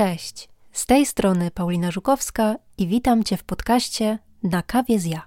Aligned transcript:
Cześć, 0.00 0.48
z 0.72 0.86
tej 0.86 1.06
strony 1.06 1.50
Paulina 1.50 1.90
Żukowska 1.90 2.56
i 2.78 2.86
witam 2.86 3.24
Cię 3.24 3.36
w 3.36 3.44
podcaście 3.44 4.18
Na 4.42 4.62
kawie 4.62 4.98
z 4.98 5.04
ja. 5.04 5.26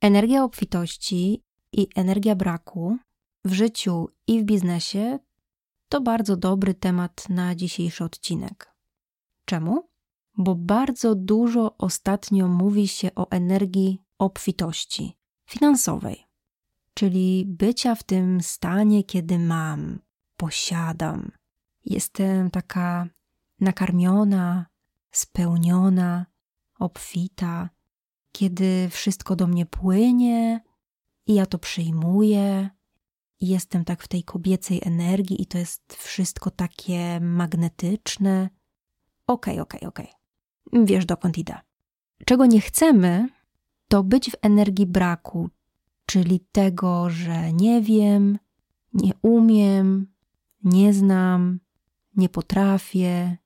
Energia 0.00 0.44
obfitości 0.44 1.42
i 1.72 1.88
energia 1.94 2.34
braku 2.34 2.96
w 3.44 3.52
życiu 3.52 4.08
i 4.26 4.40
w 4.40 4.44
biznesie 4.44 5.18
to 5.88 6.00
bardzo 6.00 6.36
dobry 6.36 6.74
temat 6.74 7.28
na 7.28 7.54
dzisiejszy 7.54 8.04
odcinek. 8.04 8.74
Czemu? 9.44 9.88
Bo 10.36 10.54
bardzo 10.54 11.14
dużo 11.14 11.76
ostatnio 11.78 12.48
mówi 12.48 12.88
się 12.88 13.14
o 13.14 13.30
energii 13.30 14.02
obfitości 14.18 15.16
finansowej, 15.48 16.24
czyli 16.94 17.44
bycia 17.46 17.94
w 17.94 18.02
tym 18.02 18.40
stanie, 18.40 19.04
kiedy 19.04 19.38
mam, 19.38 19.98
posiadam, 20.36 21.30
jestem 21.86 22.50
taka 22.50 23.06
nakarmiona, 23.60 24.66
spełniona, 25.10 26.26
obfita, 26.78 27.70
kiedy 28.32 28.88
wszystko 28.90 29.36
do 29.36 29.46
mnie 29.46 29.66
płynie 29.66 30.60
i 31.26 31.34
ja 31.34 31.46
to 31.46 31.58
przyjmuję. 31.58 32.70
Jestem 33.40 33.84
tak 33.84 34.02
w 34.02 34.08
tej 34.08 34.24
kobiecej 34.24 34.80
energii, 34.84 35.42
i 35.42 35.46
to 35.46 35.58
jest 35.58 35.94
wszystko 35.94 36.50
takie 36.50 37.20
magnetyczne. 37.20 38.50
Okej, 39.26 39.60
okay, 39.60 39.62
okej, 39.62 39.80
okay, 39.80 39.88
okej. 39.88 40.14
Okay. 40.66 40.84
Wiesz 40.86 41.06
dokąd 41.06 41.38
idę. 41.38 41.58
Czego 42.24 42.46
nie 42.46 42.60
chcemy, 42.60 43.28
to 43.88 44.04
być 44.04 44.30
w 44.30 44.34
energii 44.42 44.86
braku, 44.86 45.50
czyli 46.06 46.40
tego, 46.52 47.10
że 47.10 47.52
nie 47.52 47.82
wiem, 47.82 48.38
nie 48.92 49.12
umiem, 49.22 50.06
nie 50.64 50.92
znam, 50.92 51.60
nie 52.16 52.28
potrafię, 52.28 53.36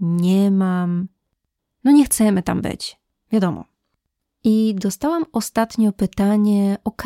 nie 0.00 0.50
mam. 0.50 1.08
No 1.84 1.90
nie 1.90 2.04
chcemy 2.04 2.42
tam 2.42 2.62
być, 2.62 3.00
wiadomo. 3.32 3.64
I 4.44 4.74
dostałam 4.74 5.24
ostatnio 5.32 5.92
pytanie: 5.92 6.78
OK, 6.84 7.02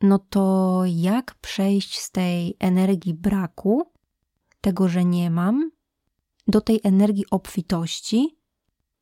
no 0.00 0.18
to 0.18 0.82
jak 0.86 1.34
przejść 1.34 1.98
z 1.98 2.10
tej 2.10 2.56
energii 2.58 3.14
braku, 3.14 3.92
tego, 4.60 4.88
że 4.88 5.04
nie 5.04 5.30
mam, 5.30 5.70
do 6.48 6.60
tej 6.60 6.80
energii 6.82 7.24
obfitości, 7.30 8.38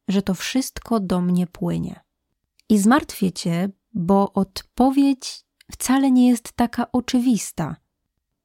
że 0.09 0.23
to 0.23 0.35
wszystko 0.35 1.01
do 1.01 1.21
mnie 1.21 1.47
płynie? 1.47 2.01
I 2.69 2.79
zmartwię 2.79 3.33
cię, 3.33 3.69
bo 3.95 4.33
odpowiedź 4.33 5.45
wcale 5.73 6.11
nie 6.11 6.29
jest 6.29 6.53
taka 6.53 6.93
oczywista. 6.93 7.77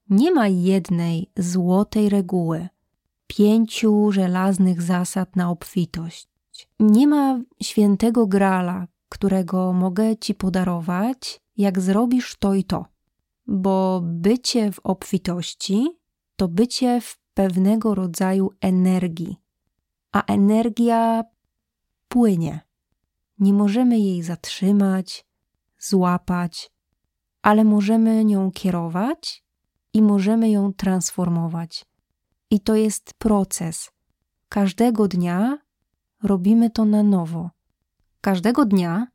Nie 0.10 0.32
ma 0.32 0.48
jednej 0.48 1.32
złotej 1.38 2.10
reguły, 2.10 2.68
pięciu 3.28 4.12
żelaznych 4.12 4.82
zasad 4.82 5.36
na 5.36 5.50
obfitość. 5.50 6.28
Nie 6.80 7.08
ma 7.08 7.40
świętego 7.64 8.28
grala, 8.28 8.88
którego 9.10 9.74
mogę 9.74 10.18
ci 10.18 10.36
podarować, 10.36 11.42
jak 11.58 11.80
zrobisz 11.80 12.36
to 12.40 12.54
i 12.54 12.64
to. 12.64 12.86
Bo 13.48 14.02
bycie 14.04 14.72
w 14.72 14.80
obfitości 14.84 15.88
to 16.36 16.48
bycie 16.48 17.02
w 17.02 17.18
pewnego 17.34 17.96
rodzaju 17.96 18.50
energii, 18.62 19.36
a 20.12 20.24
energia 20.26 21.24
płynie. 22.08 22.60
Nie 23.40 23.54
możemy 23.54 24.00
jej 24.00 24.24
zatrzymać, 24.24 25.26
złapać, 25.80 26.72
ale 27.42 27.64
możemy 27.64 28.26
nią 28.26 28.52
kierować 28.52 29.49
i 29.94 30.02
możemy 30.02 30.50
ją 30.50 30.74
transformować. 30.74 31.86
I 32.50 32.60
to 32.60 32.76
jest 32.76 33.14
proces. 33.14 33.92
Każdego 34.50 35.08
dnia 35.08 35.58
robimy 36.24 36.70
to 36.70 36.86
na 36.86 37.04
nowo. 37.04 37.50
Każdego 38.22 38.66
dnia 38.66 39.08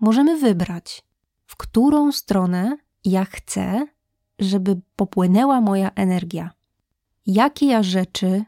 możemy 0.00 0.38
wybrać, 0.38 1.04
w 1.46 1.56
którą 1.56 2.12
stronę 2.12 2.76
ja 3.04 3.24
chcę, 3.24 3.86
żeby 4.38 4.80
popłynęła 4.96 5.60
moja 5.60 5.90
energia. 5.94 6.50
Jakie 7.26 7.66
ja 7.66 7.82
rzeczy, 7.82 8.44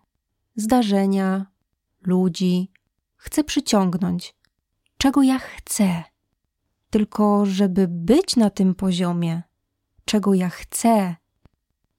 zdarzenia, 0.56 1.46
ludzi 2.00 2.70
chcę 3.16 3.44
przyciągnąć, 3.44 4.34
czego 4.96 5.22
ja 5.22 5.38
chcę. 5.38 6.04
Tylko, 6.90 7.46
żeby 7.46 7.88
być 7.88 8.36
na 8.36 8.50
tym 8.50 8.74
poziomie, 8.74 9.42
czego 10.04 10.34
ja 10.34 10.48
chcę 10.48 11.16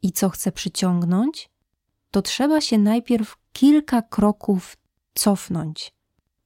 i 0.04 0.12
co 0.12 0.30
chcę 0.30 0.52
przyciągnąć, 0.52 1.50
to 2.12 2.22
trzeba 2.22 2.62
się 2.62 2.78
najpierw 2.78 3.38
kilka 3.54 4.02
kroków 4.02 4.78
cofnąć, 5.14 5.94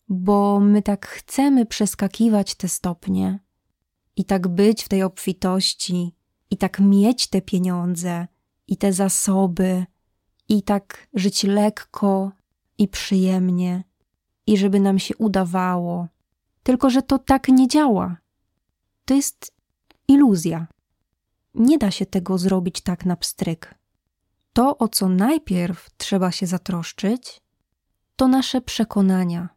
bo 0.09 0.59
my 0.59 0.81
tak 0.81 1.07
chcemy 1.07 1.65
przeskakiwać 1.65 2.55
te 2.55 2.67
stopnie 2.67 3.39
i 4.15 4.25
tak 4.25 4.47
być 4.47 4.83
w 4.83 4.89
tej 4.89 5.03
obfitości, 5.03 6.13
i 6.49 6.57
tak 6.57 6.79
mieć 6.79 7.27
te 7.27 7.41
pieniądze, 7.41 8.27
i 8.67 8.77
te 8.77 8.93
zasoby, 8.93 9.85
i 10.49 10.63
tak 10.63 11.07
żyć 11.13 11.43
lekko 11.43 12.31
i 12.77 12.87
przyjemnie, 12.87 13.83
i 14.47 14.57
żeby 14.57 14.79
nam 14.79 14.99
się 14.99 15.17
udawało. 15.17 16.07
Tylko, 16.63 16.89
że 16.89 17.01
to 17.01 17.19
tak 17.19 17.47
nie 17.47 17.67
działa. 17.67 18.17
To 19.05 19.13
jest 19.13 19.53
iluzja. 20.07 20.67
Nie 21.57 21.77
da 21.77 21.91
się 21.91 22.05
tego 22.05 22.37
zrobić 22.37 22.81
tak 22.81 23.05
na 23.05 23.15
pstryk. 23.15 23.75
To, 24.53 24.77
o 24.77 24.87
co 24.87 25.09
najpierw 25.09 25.89
trzeba 25.97 26.31
się 26.31 26.47
zatroszczyć, 26.47 27.41
to 28.15 28.27
nasze 28.27 28.61
przekonania, 28.61 29.49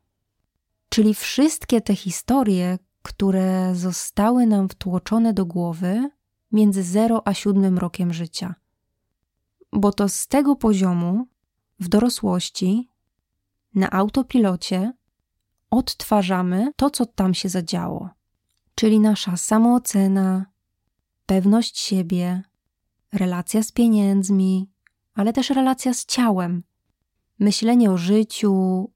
czyli 0.88 1.14
wszystkie 1.14 1.80
te 1.80 1.96
historie, 1.96 2.78
które 3.02 3.74
zostały 3.74 4.46
nam 4.46 4.68
wtłoczone 4.68 5.32
do 5.32 5.46
głowy 5.46 6.10
między 6.52 6.82
0 6.82 7.28
a 7.28 7.34
7 7.34 7.78
rokiem 7.78 8.12
życia. 8.12 8.54
Bo 9.72 9.92
to 9.92 10.08
z 10.08 10.26
tego 10.26 10.56
poziomu, 10.56 11.26
w 11.80 11.88
dorosłości, 11.88 12.90
na 13.74 13.90
autopilocie, 13.90 14.92
odtwarzamy 15.70 16.72
to, 16.76 16.90
co 16.90 17.06
tam 17.06 17.34
się 17.34 17.48
zadziało, 17.48 18.10
czyli 18.74 19.00
nasza 19.00 19.36
samoocena, 19.36 20.46
pewność 21.30 21.78
siebie, 21.78 22.42
relacja 23.12 23.62
z 23.62 23.72
pieniędzmi, 23.72 24.70
ale 25.14 25.32
też 25.32 25.50
relacja 25.50 25.94
z 25.94 26.06
ciałem, 26.06 26.62
myślenie 27.38 27.90
o 27.90 27.96
życiu, 27.96 28.90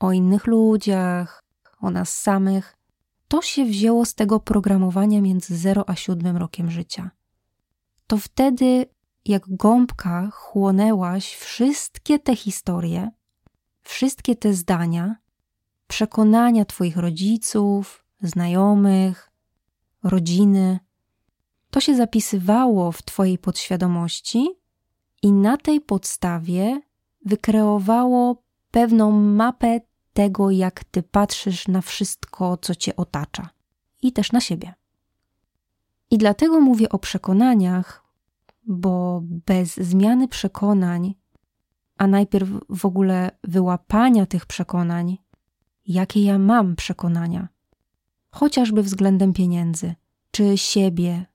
o 0.00 0.12
innych 0.12 0.46
ludziach, 0.46 1.44
o 1.80 1.90
nas 1.90 2.16
samych, 2.20 2.76
to 3.28 3.42
się 3.42 3.64
wzięło 3.64 4.04
z 4.04 4.14
tego 4.14 4.40
programowania 4.40 5.20
między 5.20 5.56
0 5.56 5.88
a 5.88 5.94
7 5.94 6.36
rokiem 6.36 6.70
życia. 6.70 7.10
To 8.06 8.18
wtedy, 8.18 8.86
jak 9.24 9.42
gąbka, 9.46 10.30
chłonęłaś 10.32 11.34
wszystkie 11.34 12.18
te 12.18 12.36
historie, 12.36 13.10
wszystkie 13.82 14.36
te 14.36 14.54
zdania, 14.54 15.16
przekonania 15.86 16.64
Twoich 16.64 16.96
rodziców, 16.96 18.04
znajomych, 18.22 19.30
rodziny. 20.02 20.87
To 21.78 21.82
się 21.82 21.96
zapisywało 21.96 22.92
w 22.92 23.02
Twojej 23.02 23.38
podświadomości 23.38 24.48
i 25.22 25.32
na 25.32 25.56
tej 25.56 25.80
podstawie 25.80 26.80
wykreowało 27.24 28.42
pewną 28.70 29.12
mapę 29.12 29.80
tego, 30.12 30.50
jak 30.50 30.84
ty 30.84 31.02
patrzysz 31.02 31.68
na 31.68 31.80
wszystko, 31.80 32.56
co 32.56 32.74
cię 32.74 32.96
otacza 32.96 33.48
i 34.02 34.12
też 34.12 34.32
na 34.32 34.40
siebie. 34.40 34.74
I 36.10 36.18
dlatego 36.18 36.60
mówię 36.60 36.88
o 36.88 36.98
przekonaniach, 36.98 38.04
bo 38.66 39.20
bez 39.24 39.76
zmiany 39.76 40.28
przekonań, 40.28 41.14
a 41.98 42.06
najpierw 42.06 42.48
w 42.68 42.86
ogóle 42.86 43.30
wyłapania 43.44 44.26
tych 44.26 44.46
przekonań, 44.46 45.18
jakie 45.86 46.24
ja 46.24 46.38
mam 46.38 46.76
przekonania, 46.76 47.48
chociażby 48.30 48.82
względem 48.82 49.32
pieniędzy, 49.32 49.94
czy 50.30 50.58
siebie, 50.58 51.26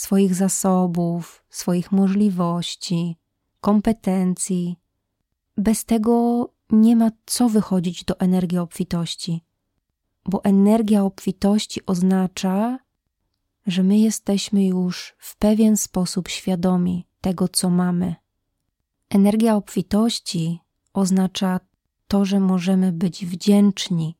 swoich 0.00 0.34
zasobów, 0.34 1.44
swoich 1.50 1.92
możliwości, 1.92 3.16
kompetencji, 3.60 4.76
bez 5.56 5.84
tego 5.84 6.14
nie 6.70 6.96
ma 6.96 7.10
co 7.26 7.48
wychodzić 7.48 8.04
do 8.04 8.20
energii 8.20 8.58
obfitości, 8.58 9.44
bo 10.24 10.44
energia 10.44 11.04
obfitości 11.04 11.86
oznacza, 11.86 12.78
że 13.66 13.82
my 13.82 13.98
jesteśmy 13.98 14.66
już 14.66 15.14
w 15.18 15.36
pewien 15.36 15.76
sposób 15.76 16.28
świadomi 16.28 17.06
tego, 17.20 17.48
co 17.48 17.70
mamy. 17.70 18.14
Energia 19.10 19.56
obfitości 19.56 20.60
oznacza 20.92 21.60
to, 22.08 22.24
że 22.24 22.40
możemy 22.40 22.92
być 22.92 23.26
wdzięczni, 23.26 24.18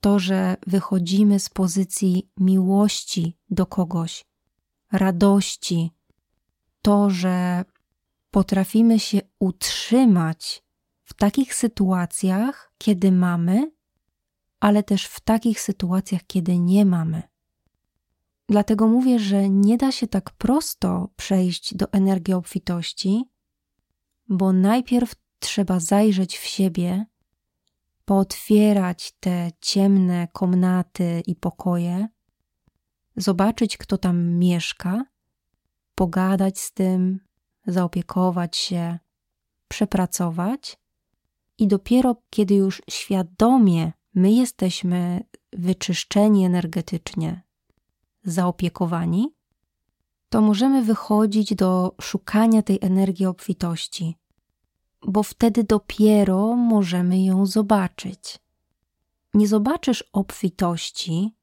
to, 0.00 0.18
że 0.18 0.56
wychodzimy 0.66 1.40
z 1.40 1.48
pozycji 1.48 2.30
miłości 2.36 3.36
do 3.50 3.66
kogoś, 3.66 4.29
radości, 4.92 5.90
to, 6.82 7.10
że 7.10 7.64
potrafimy 8.30 8.98
się 8.98 9.20
utrzymać 9.38 10.62
w 11.04 11.14
takich 11.14 11.54
sytuacjach, 11.54 12.72
kiedy 12.78 13.12
mamy, 13.12 13.72
ale 14.60 14.82
też 14.82 15.06
w 15.06 15.20
takich 15.20 15.60
sytuacjach, 15.60 16.20
kiedy 16.26 16.58
nie 16.58 16.84
mamy. 16.84 17.22
Dlatego 18.48 18.88
mówię, 18.88 19.18
że 19.18 19.48
nie 19.48 19.76
da 19.76 19.92
się 19.92 20.06
tak 20.06 20.30
prosto 20.30 21.08
przejść 21.16 21.74
do 21.74 21.92
energii 21.92 22.34
obfitości, 22.34 23.24
bo 24.28 24.52
najpierw 24.52 25.14
trzeba 25.38 25.80
zajrzeć 25.80 26.38
w 26.38 26.44
siebie, 26.46 27.06
pootwierać 28.04 29.12
te 29.20 29.50
ciemne 29.60 30.28
komnaty 30.32 31.22
i 31.26 31.36
pokoje, 31.36 32.08
zobaczyć, 33.16 33.76
kto 33.76 33.98
tam 33.98 34.38
mieszka, 34.38 35.04
pogadać 35.94 36.60
z 36.60 36.72
tym, 36.72 37.20
zaopiekować 37.66 38.56
się, 38.56 38.98
przepracować, 39.68 40.78
i 41.58 41.66
dopiero 41.66 42.16
kiedy 42.30 42.54
już 42.54 42.82
świadomie 42.90 43.92
my 44.14 44.32
jesteśmy 44.32 45.24
wyczyszczeni 45.52 46.44
energetycznie, 46.44 47.42
zaopiekowani, 48.24 49.34
to 50.28 50.40
możemy 50.40 50.82
wychodzić 50.84 51.54
do 51.54 51.94
szukania 52.00 52.62
tej 52.62 52.78
energii 52.82 53.26
obfitości, 53.26 54.16
bo 55.06 55.22
wtedy 55.22 55.64
dopiero 55.64 56.56
możemy 56.56 57.22
ją 57.22 57.46
zobaczyć. 57.46 58.38
Nie 59.34 59.48
zobaczysz 59.48 60.04
obfitości, 60.12 61.34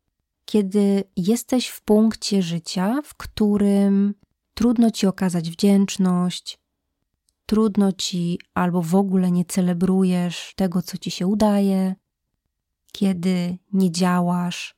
kiedy 0.50 1.04
jesteś 1.16 1.68
w 1.68 1.82
punkcie 1.82 2.42
życia, 2.42 3.02
w 3.04 3.16
którym 3.16 4.14
trudno 4.54 4.92
ci 4.92 5.08
okazać 5.08 5.50
wdzięczność, 5.50 6.60
trudno 7.46 7.92
ci 7.92 8.40
albo 8.54 8.82
w 8.82 8.96
ogóle 8.96 9.32
nie 9.32 9.46
celebrujesz 9.46 10.54
tego, 10.56 10.82
co 10.82 10.98
ci 10.98 11.12
się 11.12 11.28
udaje, 11.28 11.96
kiedy 12.92 13.58
nie 13.74 13.92
działasz, 13.92 14.76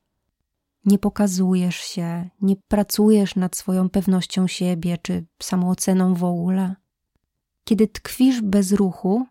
nie 0.85 0.99
pokazujesz 0.99 1.75
się, 1.75 2.29
nie 2.41 2.55
pracujesz 2.55 3.35
nad 3.35 3.55
swoją 3.55 3.89
pewnością 3.89 4.47
siebie 4.47 4.97
czy 4.97 5.25
samooceną 5.41 6.13
w 6.13 6.23
ogóle, 6.23 6.75
kiedy 7.63 7.87
tkwisz 7.87 8.41
bez 8.41 8.71
ruchu, 8.71 9.25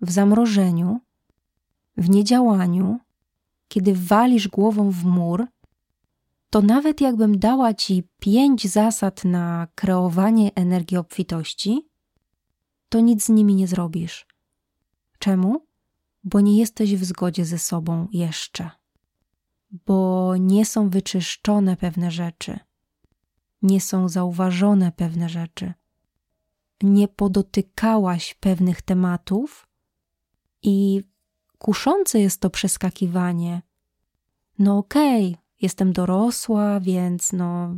w 0.00 0.10
zamrożeniu, 0.10 1.00
w 1.96 2.10
niedziałaniu, 2.10 2.98
kiedy 3.68 3.94
walisz 3.94 4.48
głową 4.48 4.90
w 4.90 5.04
mur, 5.04 5.46
to 6.50 6.62
nawet 6.62 7.00
jakbym 7.00 7.38
dała 7.38 7.74
ci 7.74 8.04
pięć 8.18 8.68
zasad 8.68 9.24
na 9.24 9.68
kreowanie 9.74 10.54
energii 10.54 10.96
obfitości, 10.96 11.88
to 12.88 13.00
nic 13.00 13.24
z 13.24 13.28
nimi 13.28 13.54
nie 13.54 13.68
zrobisz. 13.68 14.26
Czemu? 15.18 15.66
Bo 16.24 16.40
nie 16.40 16.58
jesteś 16.58 16.96
w 16.96 17.04
zgodzie 17.04 17.44
ze 17.44 17.58
sobą 17.58 18.08
jeszcze, 18.12 18.70
bo 19.86 20.32
nie 20.36 20.66
są 20.66 20.90
wyczyszczone 20.90 21.76
pewne 21.76 22.10
rzeczy, 22.10 22.58
nie 23.62 23.80
są 23.80 24.08
zauważone 24.08 24.92
pewne 24.92 25.28
rzeczy, 25.28 25.72
nie 26.82 27.08
podotykałaś 27.08 28.34
pewnych 28.34 28.82
tematów 28.82 29.68
i 30.62 31.02
kuszące 31.58 32.20
jest 32.20 32.40
to 32.40 32.50
przeskakiwanie. 32.50 33.62
No 34.58 34.78
okej, 34.78 35.26
okay, 35.26 35.42
jestem 35.60 35.92
dorosła, 35.92 36.80
więc 36.80 37.32
no, 37.32 37.76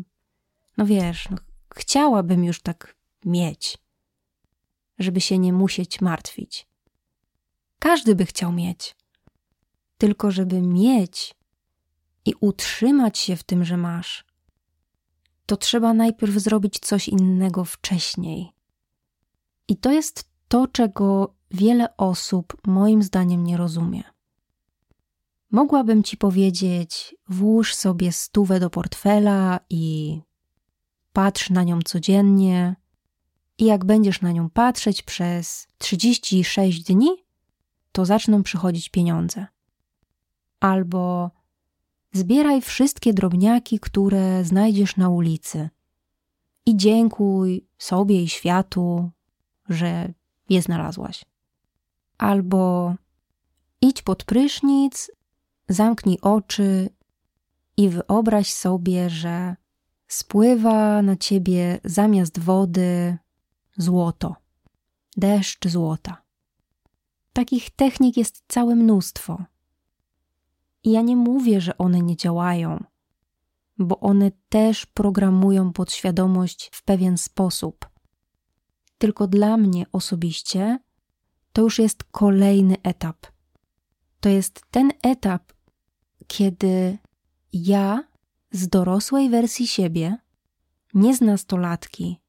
no 0.77 0.87
wiesz, 0.87 1.29
no, 1.31 1.37
chciałabym 1.75 2.45
już 2.45 2.61
tak 2.61 2.97
mieć 3.25 3.79
żeby 4.99 5.21
się 5.21 5.39
nie 5.39 5.53
musieć 5.53 6.01
martwić. 6.01 6.67
Każdy 7.79 8.15
by 8.15 8.27
chciał 8.27 8.53
mieć. 8.53 8.97
Tylko 9.99 10.31
żeby 10.31 10.63
mieć 10.63 11.35
i 12.25 12.35
utrzymać 12.41 13.19
się 13.19 13.37
w 13.37 13.43
tym, 13.43 13.65
że 13.65 13.77
masz, 13.77 14.25
to 15.47 15.57
trzeba 15.57 15.95
najpierw 15.95 16.35
zrobić 16.35 16.79
coś 16.79 17.09
innego 17.09 17.65
wcześniej. 17.65 18.53
I 19.69 19.77
to 19.77 19.93
jest 19.93 20.29
to, 20.49 20.67
czego 20.67 21.35
wiele 21.51 21.97
osób 21.97 22.57
moim 22.67 23.03
zdaniem 23.03 23.45
nie 23.45 23.57
rozumie. 23.57 24.03
Mogłabym 25.51 26.03
ci 26.03 26.17
powiedzieć: 26.17 27.17
włóż 27.29 27.75
sobie 27.75 28.13
stówę 28.13 28.61
do 28.61 28.71
portfela 28.71 29.61
i 29.71 30.21
patrz 31.13 31.51
na 31.51 31.65
nią 31.65 31.83
codziennie, 31.83 32.77
i 33.59 33.65
jak 33.65 33.85
będziesz 33.85 34.21
na 34.21 34.33
nią 34.33 34.51
patrzeć 34.51 35.03
przez 35.03 35.69
36 35.79 36.83
dni, 36.83 37.09
to 37.93 38.05
zaczną 38.05 38.43
przychodzić 38.43 38.89
pieniądze. 38.89 39.47
Albo 40.61 41.31
zbieraj 42.13 42.63
wszystkie 42.63 43.13
drobniaki, 43.15 43.81
które 43.81 44.45
znajdziesz 44.45 44.97
na 44.97 45.09
ulicy 45.09 45.69
i 46.67 46.77
dziękuj 46.77 47.67
sobie 47.79 48.23
i 48.23 48.29
światu, 48.29 49.11
że 49.69 50.13
je 50.49 50.63
znalazłaś. 50.63 51.25
Albo 52.19 52.95
idź 53.81 54.03
pod 54.03 54.25
prysznic, 54.25 55.11
zamknij 55.69 56.19
oczy 56.23 56.91
i 57.77 57.89
wyobraź 57.89 58.53
sobie, 58.53 59.11
że 59.11 59.57
spływa 60.09 61.03
na 61.03 61.17
ciebie 61.17 61.81
zamiast 61.85 62.39
wody 62.39 63.19
złoto, 63.77 64.37
deszcz 65.17 65.69
złota. 65.69 66.23
Takich 67.33 67.71
technik 67.71 68.17
jest 68.17 68.45
całe 68.49 68.75
mnóstwo. 68.75 69.45
I 70.85 70.93
ja 70.93 71.03
nie 71.03 71.17
mówię, 71.17 71.61
że 71.61 71.79
one 71.79 72.03
nie 72.03 72.17
działają, 72.17 72.85
bo 73.79 74.01
one 74.01 74.31
też 74.49 74.87
programują 74.87 75.73
podświadomość 75.73 76.71
w 76.73 76.85
pewien 76.85 77.19
sposób. 77.19 77.89
Tylko 78.99 79.27
dla 79.27 79.57
mnie 79.57 79.87
osobiście 79.93 80.79
to 81.59 81.63
już 81.63 81.79
jest 81.79 82.05
kolejny 82.05 82.77
etap. 82.83 83.27
To 84.21 84.29
jest 84.29 84.63
ten 84.71 84.93
etap, 85.03 85.53
kiedy 86.27 86.99
ja 87.53 88.05
z 88.51 88.69
dorosłej 88.69 89.31
wersji 89.31 89.67
siebie, 89.67 90.19
nie 90.95 91.17
z 91.17 91.21
nastolatki, 91.21 92.21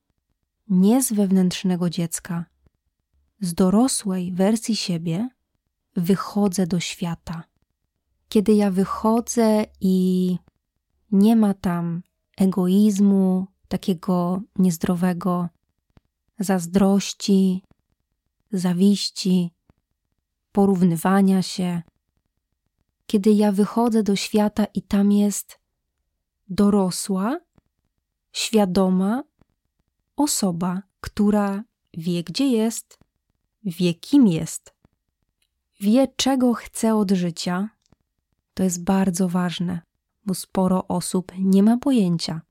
nie 0.67 1.03
z 1.03 1.13
wewnętrznego 1.13 1.89
dziecka, 1.89 2.45
z 3.41 3.53
dorosłej 3.53 4.31
wersji 4.31 4.75
siebie 4.75 5.29
wychodzę 5.95 6.67
do 6.67 6.79
świata. 6.79 7.43
Kiedy 8.29 8.53
ja 8.53 8.71
wychodzę 8.71 9.65
i 9.81 10.37
nie 11.11 11.35
ma 11.35 11.53
tam 11.53 12.01
egoizmu, 12.37 13.47
takiego 13.67 14.41
niezdrowego, 14.55 15.49
zazdrości, 16.39 17.63
zawiści, 18.51 19.51
porównywania 20.51 21.41
się. 21.41 21.81
Kiedy 23.05 23.31
ja 23.31 23.51
wychodzę 23.51 24.03
do 24.03 24.15
świata 24.15 24.65
i 24.73 24.81
tam 24.81 25.11
jest 25.11 25.59
dorosła, 26.49 27.39
świadoma 28.31 29.23
osoba, 30.15 30.81
która 31.01 31.63
wie, 31.93 32.23
gdzie 32.23 32.47
jest, 32.47 32.99
wie, 33.63 33.93
kim 33.93 34.27
jest, 34.27 34.73
wie, 35.79 36.07
czego 36.15 36.53
chce 36.53 36.95
od 36.95 37.11
życia, 37.11 37.69
to 38.53 38.63
jest 38.63 38.83
bardzo 38.83 39.29
ważne, 39.29 39.81
bo 40.25 40.33
sporo 40.33 40.87
osób 40.87 41.31
nie 41.39 41.63
ma 41.63 41.77
pojęcia. 41.77 42.41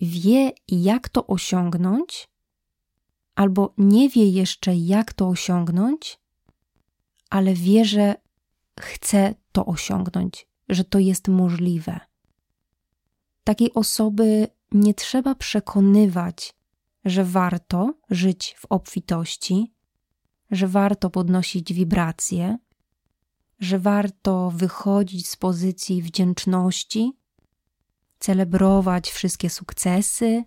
Wie, 0.00 0.52
jak 0.68 1.08
to 1.08 1.26
osiągnąć, 1.26 2.28
albo 3.34 3.74
nie 3.78 4.08
wie 4.08 4.30
jeszcze, 4.30 4.76
jak 4.76 5.12
to 5.12 5.28
osiągnąć, 5.28 6.18
ale 7.30 7.54
wie, 7.54 7.84
że 7.84 8.14
chce 8.80 9.34
to 9.52 9.66
osiągnąć, 9.66 10.46
że 10.68 10.84
to 10.84 10.98
jest 10.98 11.28
możliwe. 11.28 12.00
Takiej 13.44 13.74
osoby 13.74 14.46
nie 14.72 14.94
trzeba 14.94 15.34
przekonywać, 15.34 16.54
że 17.04 17.24
warto 17.24 17.94
żyć 18.10 18.54
w 18.58 18.66
obfitości, 18.68 19.74
że 20.50 20.68
warto 20.68 21.10
podnosić 21.10 21.72
wibracje, 21.72 22.58
że 23.60 23.78
warto 23.78 24.50
wychodzić 24.50 25.28
z 25.28 25.36
pozycji 25.36 26.02
wdzięczności, 26.02 27.12
celebrować 28.18 29.10
wszystkie 29.10 29.50
sukcesy, 29.50 30.42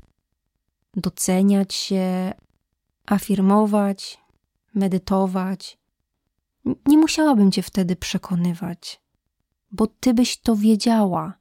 doceniać 0.93 1.73
się, 1.73 2.33
afirmować, 3.07 4.17
medytować. 4.73 5.77
Nie 6.85 6.97
musiałabym 6.97 7.51
cię 7.51 7.61
wtedy 7.61 7.95
przekonywać, 7.95 9.01
bo 9.71 9.87
ty 9.87 10.13
byś 10.13 10.37
to 10.37 10.55
wiedziała 10.55 11.37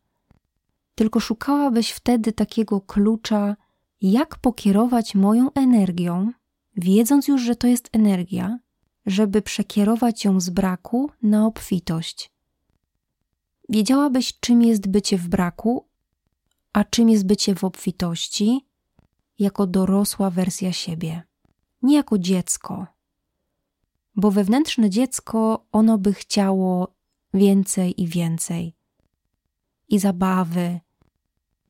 tylko 0.96 1.20
szukałabyś 1.20 1.90
wtedy 1.90 2.32
takiego 2.32 2.80
klucza 2.80 3.56
jak 4.00 4.38
pokierować 4.38 5.14
moją 5.14 5.52
energią, 5.52 6.32
wiedząc 6.76 7.28
już, 7.28 7.42
że 7.42 7.56
to 7.56 7.66
jest 7.66 7.88
energia, 7.92 8.58
żeby 9.06 9.42
przekierować 9.42 10.25
ją 10.25 10.40
z 10.40 10.50
braku 10.50 11.11
na 11.23 11.46
obfitość. 11.46 12.32
Wiedziałabyś, 13.68 14.40
czym 14.40 14.62
jest 14.62 14.88
bycie 14.88 15.18
w 15.18 15.28
braku, 15.28 15.87
a 16.73 16.85
czym 16.85 17.08
jest 17.08 17.26
bycie 17.26 17.54
w 17.54 17.64
obfitości, 17.64 18.66
jako 19.38 19.66
dorosła 19.66 20.30
wersja 20.30 20.73
siebie, 20.73 21.23
nie 21.83 21.97
jako 21.97 22.18
dziecko. 22.18 22.87
Bo 24.16 24.30
wewnętrzne 24.30 24.90
dziecko, 24.90 25.66
ono 25.73 25.99
by 25.99 26.14
chciało 26.14 26.97
więcej 27.35 28.02
i 28.02 28.06
więcej. 28.06 28.76
I 29.88 29.99
zabawy, 29.99 30.80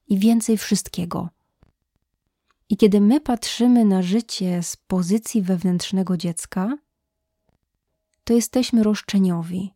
i 0.08 0.18
więcej 0.18 0.58
wszystkiego. 0.58 1.28
I 2.68 2.76
kiedy 2.76 3.00
my 3.00 3.20
patrzymy 3.20 3.84
na 3.84 4.02
życie 4.02 4.62
z 4.62 4.76
pozycji 4.76 5.42
wewnętrznego 5.42 6.16
dziecka, 6.16 6.78
to 8.24 8.32
jesteśmy 8.32 8.82
roszczeniowi. 8.82 9.74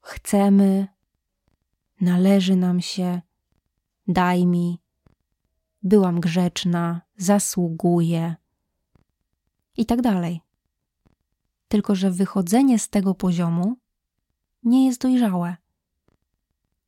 Chcemy, 0.00 0.88
należy 2.00 2.56
nam 2.56 2.80
się, 2.80 3.20
daj 4.08 4.46
mi, 4.46 4.82
byłam 5.82 6.20
grzeczna, 6.20 7.00
zasługuję 7.16 8.34
i 9.76 9.86
tak 9.86 10.02
dalej. 10.02 10.40
Tylko, 11.68 11.94
że 11.94 12.10
wychodzenie 12.10 12.78
z 12.78 12.88
tego 12.88 13.14
poziomu 13.14 13.76
nie 14.62 14.86
jest 14.86 15.00
dojrzałe, 15.00 15.56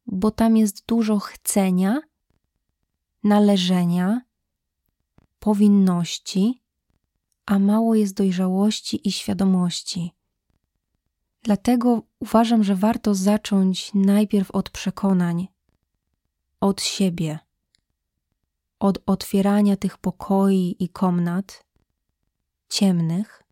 bo 0.06 0.30
tam 0.30 0.56
jest 0.56 0.86
dużo 0.86 1.18
chcenia, 1.18 2.00
należenia, 3.24 4.20
powinności, 5.38 6.62
a 7.46 7.58
mało 7.58 7.94
jest 7.94 8.14
dojrzałości 8.14 9.08
i 9.08 9.12
świadomości. 9.12 10.12
Dlatego 11.42 12.02
uważam, 12.20 12.64
że 12.64 12.74
warto 12.74 13.14
zacząć 13.14 13.94
najpierw 13.94 14.50
od 14.50 14.70
przekonań, 14.70 15.48
od 16.60 16.82
siebie, 16.82 17.38
od 18.78 18.98
otwierania 19.06 19.76
tych 19.76 19.98
pokoi 19.98 20.76
i 20.78 20.88
komnat 20.88 21.64
ciemnych, 22.74 23.42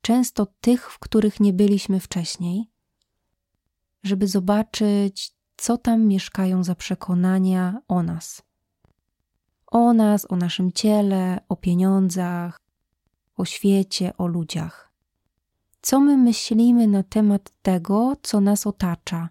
często 0.00 0.46
tych, 0.60 0.92
w 0.92 0.98
których 0.98 1.40
nie 1.40 1.52
byliśmy 1.52 2.00
wcześniej, 2.00 2.70
żeby 4.02 4.28
zobaczyć, 4.28 5.34
co 5.56 5.78
tam 5.78 6.06
mieszkają 6.06 6.64
za 6.64 6.74
przekonania 6.74 7.80
o 7.88 8.02
nas. 8.02 8.42
O 9.66 9.92
nas, 9.92 10.26
o 10.30 10.36
naszym 10.36 10.72
ciele, 10.72 11.40
o 11.48 11.56
pieniądzach, 11.56 12.60
o 13.36 13.44
świecie, 13.44 14.16
o 14.16 14.26
ludziach. 14.26 14.92
Co 15.82 16.00
my 16.00 16.16
myślimy 16.16 16.86
na 16.86 17.02
temat 17.02 17.52
tego, 17.62 18.16
co 18.22 18.40
nas 18.40 18.66
otacza 18.66 19.28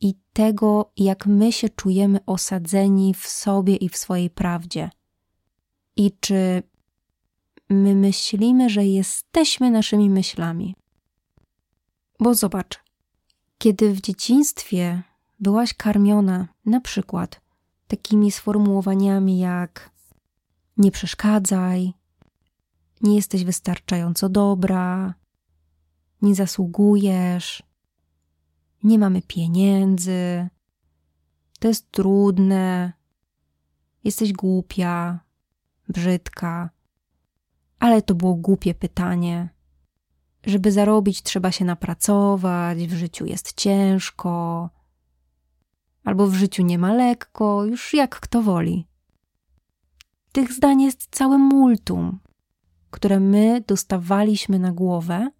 i 0.00 0.14
tego, 0.32 0.92
jak 0.96 1.26
my 1.26 1.52
się 1.52 1.68
czujemy 1.68 2.18
osadzeni 2.26 3.14
w 3.14 3.26
sobie 3.26 3.76
i 3.76 3.88
w 3.88 3.96
swojej 3.96 4.30
prawdzie. 4.30 4.90
I 5.96 6.12
czy 6.20 6.62
my 7.70 7.94
myślimy, 7.94 8.70
że 8.70 8.84
jesteśmy 8.84 9.70
naszymi 9.70 10.10
myślami. 10.10 10.76
Bo 12.20 12.34
zobacz, 12.34 12.80
kiedy 13.58 13.94
w 13.94 14.00
dzieciństwie 14.00 15.02
byłaś 15.40 15.74
karmiona 15.74 16.48
na 16.66 16.80
przykład 16.80 17.40
takimi 17.88 18.30
sformułowaniami 18.30 19.38
jak 19.38 19.90
nie 20.76 20.90
przeszkadzaj, 20.90 21.92
nie 23.00 23.16
jesteś 23.16 23.44
wystarczająco 23.44 24.28
dobra, 24.28 25.14
nie 26.22 26.34
zasługujesz, 26.34 27.62
nie 28.82 28.98
mamy 28.98 29.22
pieniędzy, 29.22 30.48
to 31.60 31.68
jest 31.68 31.90
trudne, 31.90 32.92
jesteś 34.04 34.32
głupia, 34.32 35.20
brzydka. 35.88 36.70
Ale 37.84 38.02
to 38.02 38.14
było 38.14 38.34
głupie 38.34 38.74
pytanie. 38.74 39.48
Żeby 40.46 40.72
zarobić, 40.72 41.22
trzeba 41.22 41.52
się 41.52 41.64
napracować, 41.64 42.78
w 42.78 42.94
życiu 42.94 43.26
jest 43.26 43.52
ciężko, 43.52 44.70
albo 46.04 46.26
w 46.26 46.34
życiu 46.34 46.62
nie 46.62 46.78
ma 46.78 46.92
lekko, 46.92 47.64
już 47.64 47.94
jak 47.94 48.20
kto 48.20 48.42
woli. 48.42 48.86
Tych 50.32 50.52
zdań 50.52 50.82
jest 50.82 51.08
całe 51.10 51.38
multum, 51.38 52.18
które 52.90 53.20
my 53.20 53.64
dostawaliśmy 53.66 54.58
na 54.58 54.72
głowę, 54.72 55.30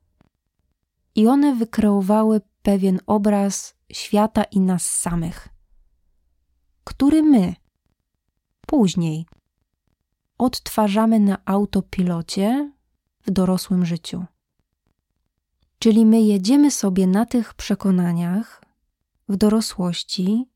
i 1.15 1.27
one 1.27 1.55
wykreowały 1.55 2.41
pewien 2.63 3.01
obraz 3.07 3.75
świata 3.93 4.45
i 4.45 4.61
nas 4.61 4.91
samych, 4.91 5.49
który 6.85 7.23
my 7.23 7.55
później 8.67 9.27
odtwarzamy 10.39 11.21
na 11.21 11.39
autopilocie 11.45 12.73
w 13.27 13.31
dorosłym 13.31 13.87
życiu. 13.87 14.25
Czyli 15.79 16.07
my 16.07 16.21
jedziemy 16.21 16.71
sobie 16.71 17.07
na 17.07 17.27
tych 17.27 17.55
przekonaniach 17.55 18.63
w 19.29 19.37
dorosłości, 19.37 20.49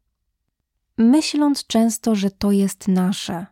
myśląc 0.98 1.66
często, 1.66 2.14
że 2.14 2.30
to 2.30 2.52
jest 2.52 2.88
nasze, 2.88 3.46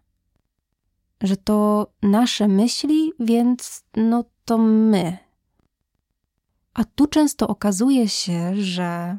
że 1.21 1.37
to 1.37 1.87
nasze 2.03 2.49
myśli, 2.49 3.13
więc 3.21 3.85
no 3.97 4.25
to 4.45 4.59
my. 4.59 5.19
A 6.75 6.85
tu 6.85 7.07
często 7.07 7.49
okazuje 7.49 8.09
się, 8.09 8.57
że 8.57 9.19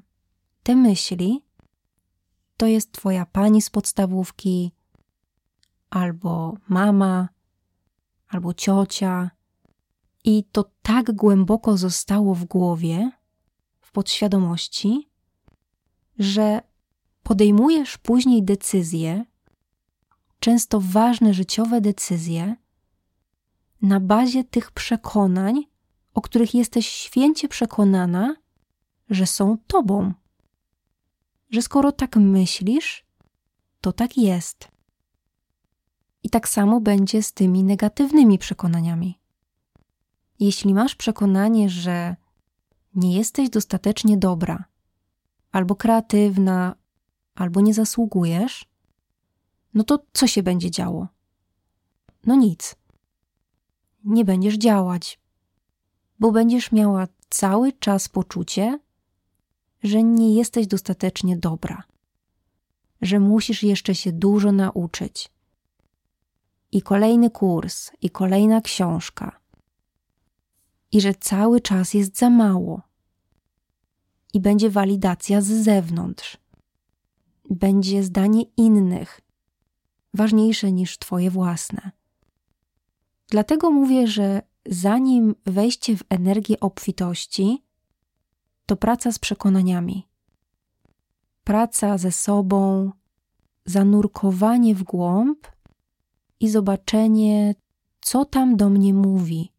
te 0.64 0.76
myśli 0.76 1.48
to 2.58 2.66
jest 2.66 2.92
Twoja 2.92 3.26
pani 3.26 3.62
z 3.62 3.70
podstawówki, 3.70 4.72
albo 5.90 6.58
mama, 6.68 7.30
albo 8.28 8.54
ciocia. 8.54 9.32
I 10.24 10.44
to 10.44 10.72
tak 10.82 11.12
głęboko 11.12 11.78
zostało 11.78 12.36
w 12.36 12.46
głowie, 12.46 13.12
w 13.80 13.92
podświadomości, 13.92 15.10
że 16.20 16.62
podejmujesz 17.24 17.98
później 17.98 18.44
decyzje, 18.44 19.26
często 20.40 20.80
ważne 20.82 21.34
życiowe 21.34 21.82
decyzje, 21.82 22.56
na 23.82 24.00
bazie 24.00 24.44
tych 24.44 24.72
przekonań, 24.72 25.64
o 26.14 26.22
których 26.22 26.56
jesteś 26.56 26.88
święcie 26.88 27.48
przekonana, 27.48 28.36
że 29.10 29.28
są 29.28 29.58
tobą. 29.68 30.14
Że 31.50 31.62
skoro 31.62 31.92
tak 31.92 32.16
myślisz, 32.16 33.06
to 33.82 33.94
tak 33.94 34.18
jest. 34.18 34.77
I 36.24 36.30
tak 36.30 36.50
samo 36.50 36.82
będzie 36.82 37.24
z 37.24 37.34
tymi 37.34 37.64
negatywnymi 37.64 38.38
przekonaniami. 38.38 39.20
Jeśli 40.40 40.74
masz 40.74 40.96
przekonanie, 40.96 41.70
że 41.70 42.16
nie 42.96 43.18
jesteś 43.18 43.50
dostatecznie 43.50 44.18
dobra, 44.18 44.66
albo 45.52 45.76
kreatywna, 45.76 46.76
albo 47.36 47.62
nie 47.62 47.74
zasługujesz, 47.74 48.66
no 49.74 49.84
to 49.84 50.00
co 50.14 50.28
się 50.28 50.44
będzie 50.44 50.72
działo? 50.72 51.08
No 52.26 52.36
nic. 52.36 52.76
Nie 54.04 54.26
będziesz 54.26 54.58
działać, 54.58 55.20
bo 56.20 56.32
będziesz 56.32 56.72
miała 56.72 57.08
cały 57.30 57.74
czas 57.74 58.10
poczucie, 58.10 58.80
że 59.84 60.04
nie 60.04 60.36
jesteś 60.36 60.68
dostatecznie 60.68 61.38
dobra, 61.38 61.84
że 63.02 63.20
musisz 63.20 63.64
jeszcze 63.64 63.96
się 63.96 64.12
dużo 64.12 64.52
nauczyć, 64.52 65.30
i 66.72 66.82
kolejny 66.82 67.30
kurs, 67.30 67.92
i 68.02 68.10
kolejna 68.10 68.62
książka. 68.62 69.40
I 70.92 71.02
że 71.02 71.14
cały 71.14 71.62
czas 71.62 71.94
jest 71.94 72.18
za 72.18 72.30
mało. 72.30 72.82
I 74.34 74.40
będzie 74.40 74.70
walidacja 74.70 75.42
z 75.42 75.48
zewnątrz. 75.48 76.38
Będzie 77.50 78.04
zdanie 78.04 78.44
innych, 78.58 79.22
ważniejsze 80.14 80.72
niż 80.72 80.98
Twoje 80.98 81.32
własne. 81.32 81.92
Dlatego 83.30 83.72
mówię, 83.72 84.08
że 84.08 84.42
zanim 84.66 85.36
wejście 85.46 85.98
w 85.98 86.04
energię 86.10 86.60
obfitości, 86.60 87.64
to 88.66 88.76
praca 88.76 89.12
z 89.12 89.20
przekonaniami. 89.20 90.08
Praca 91.44 91.98
ze 91.98 92.12
sobą, 92.12 92.92
zanurkowanie 93.66 94.76
w 94.76 94.84
głąb 94.84 95.48
i 96.40 96.50
zobaczenie, 96.50 97.56
co 98.02 98.26
tam 98.26 98.58
do 98.58 98.70
mnie 98.70 98.94
mówi. 98.94 99.54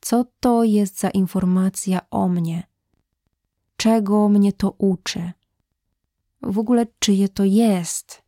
Co 0.00 0.24
to 0.40 0.64
jest 0.64 1.00
za 1.00 1.10
informacja 1.10 2.00
o 2.10 2.28
mnie? 2.28 2.66
Czego 3.76 4.28
mnie 4.28 4.52
to 4.52 4.70
uczy? 4.70 5.32
W 6.42 6.58
ogóle 6.58 6.86
czyje 6.98 7.28
to 7.28 7.44
jest? 7.44 8.22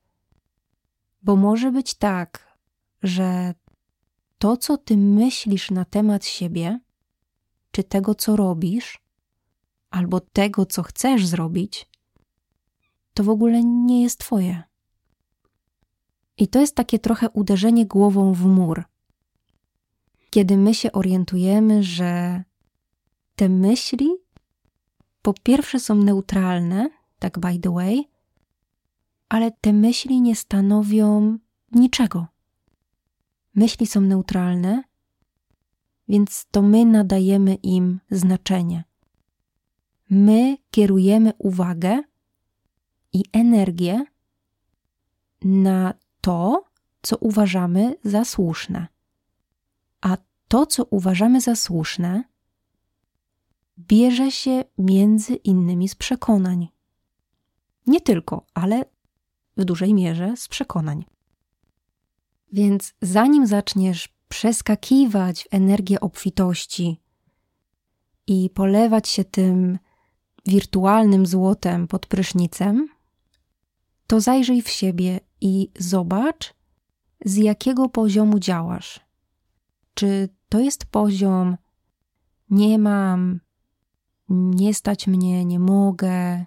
Bo 1.22 1.36
może 1.36 1.72
być 1.72 1.94
tak, 1.94 2.58
że 3.02 3.54
to, 4.38 4.56
co 4.56 4.78
ty 4.78 4.96
myślisz 4.96 5.70
na 5.70 5.84
temat 5.84 6.24
siebie, 6.24 6.80
czy 7.70 7.84
tego, 7.84 8.14
co 8.14 8.36
robisz, 8.36 9.02
albo 9.90 10.20
tego, 10.20 10.66
co 10.66 10.82
chcesz 10.82 11.26
zrobić, 11.26 11.88
to 13.14 13.24
w 13.24 13.28
ogóle 13.28 13.64
nie 13.64 14.02
jest 14.02 14.20
twoje. 14.20 14.62
I 16.38 16.48
to 16.48 16.60
jest 16.60 16.74
takie 16.74 16.98
trochę 16.98 17.30
uderzenie 17.30 17.86
głową 17.86 18.32
w 18.32 18.44
mur. 18.46 18.84
Kiedy 20.30 20.56
my 20.56 20.74
się 20.74 20.92
orientujemy, 20.92 21.82
że 21.82 22.42
te 23.36 23.48
myśli 23.48 24.08
po 25.22 25.34
pierwsze 25.42 25.80
są 25.80 25.94
neutralne, 25.94 26.90
tak 27.18 27.38
by 27.38 27.58
the 27.58 27.70
way, 27.70 28.04
ale 29.28 29.50
te 29.50 29.72
myśli 29.72 30.20
nie 30.20 30.36
stanowią 30.36 31.38
niczego. 31.72 32.26
Myśli 33.54 33.86
są 33.86 34.00
neutralne, 34.00 34.82
więc 36.08 36.46
to 36.50 36.62
my 36.62 36.84
nadajemy 36.84 37.54
im 37.54 38.00
znaczenie. 38.10 38.84
My 40.10 40.56
kierujemy 40.70 41.32
uwagę 41.38 42.02
i 43.12 43.24
energię 43.32 44.04
na 45.42 45.94
to, 46.26 46.64
co 47.02 47.16
uważamy 47.16 47.95
za 48.04 48.25
słuszne. 48.25 48.87
A 50.00 50.16
to, 50.49 50.66
co 50.66 50.85
uważamy 50.85 51.40
za 51.40 51.56
słuszne, 51.56 52.25
bierze 53.78 54.30
się 54.30 54.64
między 54.78 55.35
innymi 55.35 55.88
z 55.88 55.95
przekonań. 55.95 56.68
Nie 57.87 58.00
tylko, 58.00 58.47
ale 58.54 58.85
w 59.56 59.64
dużej 59.64 59.95
mierze 59.95 60.37
z 60.37 60.49
przekonań. 60.49 61.04
Więc 62.52 62.95
zanim 63.02 63.47
zaczniesz 63.47 64.09
przeskakiwać 64.28 65.45
w 65.45 65.54
energię 65.54 66.00
obfitości 66.00 67.00
i 68.26 68.50
polewać 68.50 69.09
się 69.09 69.25
tym 69.25 69.78
wirtualnym 70.47 71.26
złotem 71.26 71.88
pod 71.88 72.06
prysznicem, 72.06 72.88
to 74.06 74.21
zajrzyj 74.21 74.62
w 74.62 74.68
siebie 74.68 75.25
i 75.40 75.70
zobacz, 75.78 76.54
z 77.24 77.36
jakiego 77.36 77.88
poziomu 77.88 78.38
działasz. 78.38 79.00
Czy 79.94 80.28
to 80.48 80.58
jest 80.58 80.86
poziom 80.86 81.56
nie 82.50 82.78
mam, 82.78 83.40
nie 84.28 84.74
stać 84.74 85.06
mnie, 85.06 85.44
nie 85.44 85.58
mogę, 85.58 86.44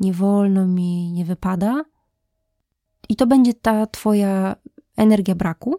nie 0.00 0.12
wolno 0.12 0.66
mi, 0.66 1.12
nie 1.12 1.24
wypada? 1.24 1.84
I 3.08 3.16
to 3.16 3.26
będzie 3.26 3.54
ta 3.54 3.86
Twoja 3.86 4.56
energia 4.96 5.34
braku? 5.34 5.76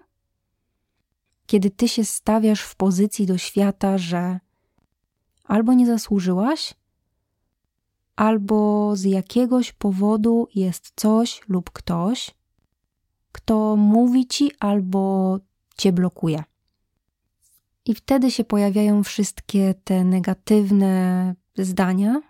Kiedy 1.45 1.69
Ty 1.69 1.87
się 1.87 2.05
stawiasz 2.05 2.61
w 2.61 2.75
pozycji 2.75 3.25
do 3.25 3.37
świata, 3.37 3.97
że 3.97 4.39
albo 5.43 5.73
nie 5.73 5.85
zasłużyłaś, 5.85 6.73
albo 8.17 8.91
z 8.95 9.03
jakiegoś 9.03 9.71
powodu 9.71 10.47
jest 10.55 10.91
coś 10.95 11.41
lub 11.47 11.71
ktoś, 11.71 12.35
kto 13.31 13.75
mówi 13.75 14.27
ci 14.27 14.51
albo 14.59 15.37
cię 15.77 15.91
blokuje. 15.91 16.43
I 17.85 17.95
wtedy 17.95 18.31
się 18.31 18.43
pojawiają 18.43 19.03
wszystkie 19.03 19.73
te 19.83 20.03
negatywne 20.03 21.35
zdania 21.57 22.21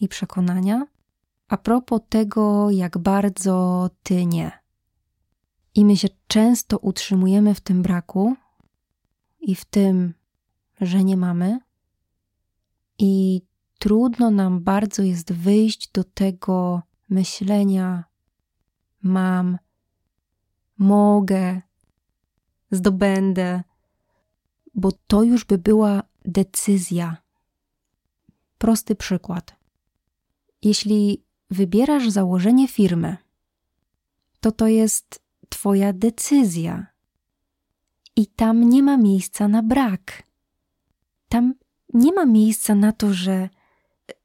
i 0.00 0.08
przekonania 0.08 0.86
a 1.48 1.56
propos 1.56 2.00
tego, 2.08 2.70
jak 2.70 2.98
bardzo 2.98 3.90
ty 4.02 4.26
nie. 4.26 4.52
I 5.74 5.84
my 5.84 5.96
się 5.96 6.08
często 6.26 6.78
utrzymujemy 6.78 7.54
w 7.54 7.60
tym 7.60 7.82
braku 7.82 8.36
i 9.40 9.54
w 9.54 9.64
tym, 9.64 10.14
że 10.80 11.04
nie 11.04 11.16
mamy, 11.16 11.58
i 12.98 13.42
trudno 13.78 14.30
nam 14.30 14.60
bardzo 14.60 15.02
jest 15.02 15.32
wyjść 15.32 15.90
do 15.92 16.04
tego 16.04 16.82
myślenia: 17.08 18.04
mam, 19.02 19.58
mogę, 20.78 21.62
zdobędę, 22.70 23.62
bo 24.74 24.92
to 25.06 25.22
już 25.22 25.44
by 25.44 25.58
była 25.58 26.02
decyzja. 26.24 27.16
Prosty 28.58 28.94
przykład. 28.94 29.56
Jeśli 30.62 31.24
wybierasz 31.50 32.10
założenie 32.10 32.68
firmy, 32.68 33.16
to 34.40 34.52
to 34.52 34.66
jest 34.66 35.24
Twoja 35.48 35.92
decyzja. 35.92 36.86
I 38.16 38.26
tam 38.26 38.68
nie 38.68 38.82
ma 38.82 38.96
miejsca 38.96 39.48
na 39.48 39.62
brak. 39.62 40.22
Tam 41.28 41.54
nie 41.94 42.12
ma 42.12 42.26
miejsca 42.26 42.74
na 42.74 42.92
to, 42.92 43.12
że 43.12 43.48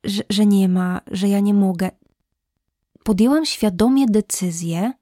że, 0.03 0.23
że 0.29 0.45
nie 0.45 0.69
ma, 0.69 1.01
że 1.11 1.27
ja 1.27 1.39
nie 1.39 1.53
mogę. 1.53 1.91
Podjęłam 3.03 3.45
świadomie 3.45 4.05
decyzję, 4.05 4.93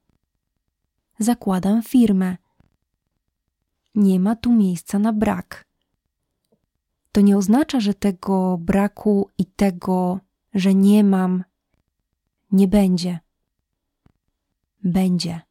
zakładam 1.19 1.83
firmę. 1.83 2.37
Nie 3.95 4.19
ma 4.19 4.35
tu 4.35 4.53
miejsca 4.53 4.99
na 4.99 5.13
brak. 5.13 5.67
To 7.11 7.21
nie 7.21 7.37
oznacza, 7.37 7.79
że 7.79 7.93
tego 7.93 8.57
braku 8.57 9.29
i 9.37 9.45
tego, 9.45 10.19
że 10.53 10.73
nie 10.73 11.03
mam, 11.03 11.43
nie 12.51 12.67
będzie. 12.67 13.19
Będzie. 14.83 15.41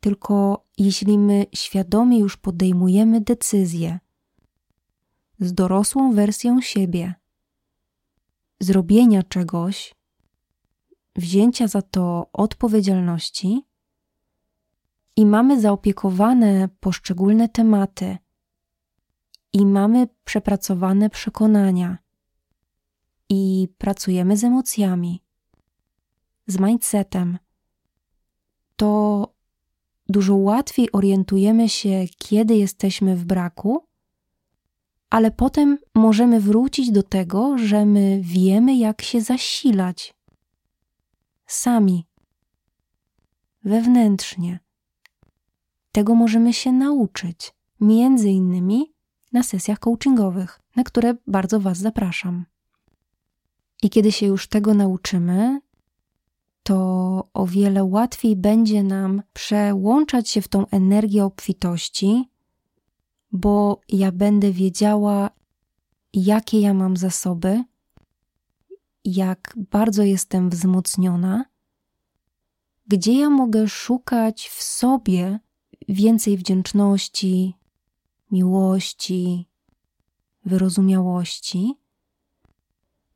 Tylko 0.00 0.64
jeśli 0.78 1.18
my 1.18 1.46
świadomie 1.54 2.18
już 2.18 2.36
podejmujemy 2.36 3.20
decyzję 3.20 3.98
z 5.40 5.52
dorosłą 5.52 6.12
wersją 6.12 6.60
siebie, 6.60 7.14
zrobienia 8.60 9.22
czegoś, 9.22 9.94
wzięcia 11.16 11.68
za 11.68 11.82
to 11.82 12.30
odpowiedzialności 12.32 13.62
i 15.16 15.26
mamy 15.26 15.60
zaopiekowane 15.60 16.68
poszczególne 16.80 17.48
tematy 17.48 18.18
i 19.52 19.66
mamy 19.66 20.08
przepracowane 20.24 21.10
przekonania 21.10 21.98
i 23.28 23.68
pracujemy 23.78 24.36
z 24.36 24.44
emocjami, 24.44 25.22
z 26.46 26.58
mindsetem, 26.58 27.38
to 28.76 29.34
dużo 30.08 30.36
łatwiej 30.36 30.92
orientujemy 30.92 31.68
się, 31.68 32.04
kiedy 32.18 32.56
jesteśmy 32.56 33.16
w 33.16 33.24
braku 33.24 33.85
ale 35.10 35.30
potem 35.30 35.78
możemy 35.94 36.40
wrócić 36.40 36.90
do 36.90 37.02
tego, 37.02 37.58
że 37.58 37.86
my 37.86 38.20
wiemy, 38.22 38.76
jak 38.76 39.02
się 39.02 39.20
zasilać. 39.20 40.14
Sami, 41.46 42.06
wewnętrznie. 43.64 44.60
Tego 45.92 46.14
możemy 46.14 46.52
się 46.52 46.72
nauczyć, 46.72 47.54
między 47.80 48.30
innymi 48.30 48.92
na 49.32 49.42
sesjach 49.42 49.78
coachingowych, 49.78 50.60
na 50.76 50.84
które 50.84 51.14
bardzo 51.26 51.60
Was 51.60 51.78
zapraszam. 51.78 52.44
I 53.82 53.90
kiedy 53.90 54.12
się 54.12 54.26
już 54.26 54.48
tego 54.48 54.74
nauczymy, 54.74 55.60
to 56.62 57.28
o 57.34 57.46
wiele 57.46 57.84
łatwiej 57.84 58.36
będzie 58.36 58.82
nam 58.82 59.22
przełączać 59.32 60.30
się 60.30 60.40
w 60.40 60.48
tą 60.48 60.66
energię 60.66 61.24
obfitości 61.24 62.30
bo 63.32 63.80
ja 63.88 64.12
będę 64.12 64.52
wiedziała, 64.52 65.30
jakie 66.12 66.60
ja 66.60 66.74
mam 66.74 66.96
zasoby, 66.96 67.64
jak 69.04 69.54
bardzo 69.70 70.02
jestem 70.02 70.50
wzmocniona, 70.50 71.44
gdzie 72.86 73.18
ja 73.18 73.30
mogę 73.30 73.68
szukać 73.68 74.48
w 74.48 74.62
sobie 74.62 75.38
więcej 75.88 76.36
wdzięczności, 76.36 77.54
miłości, 78.30 79.48
wyrozumiałości. 80.44 81.74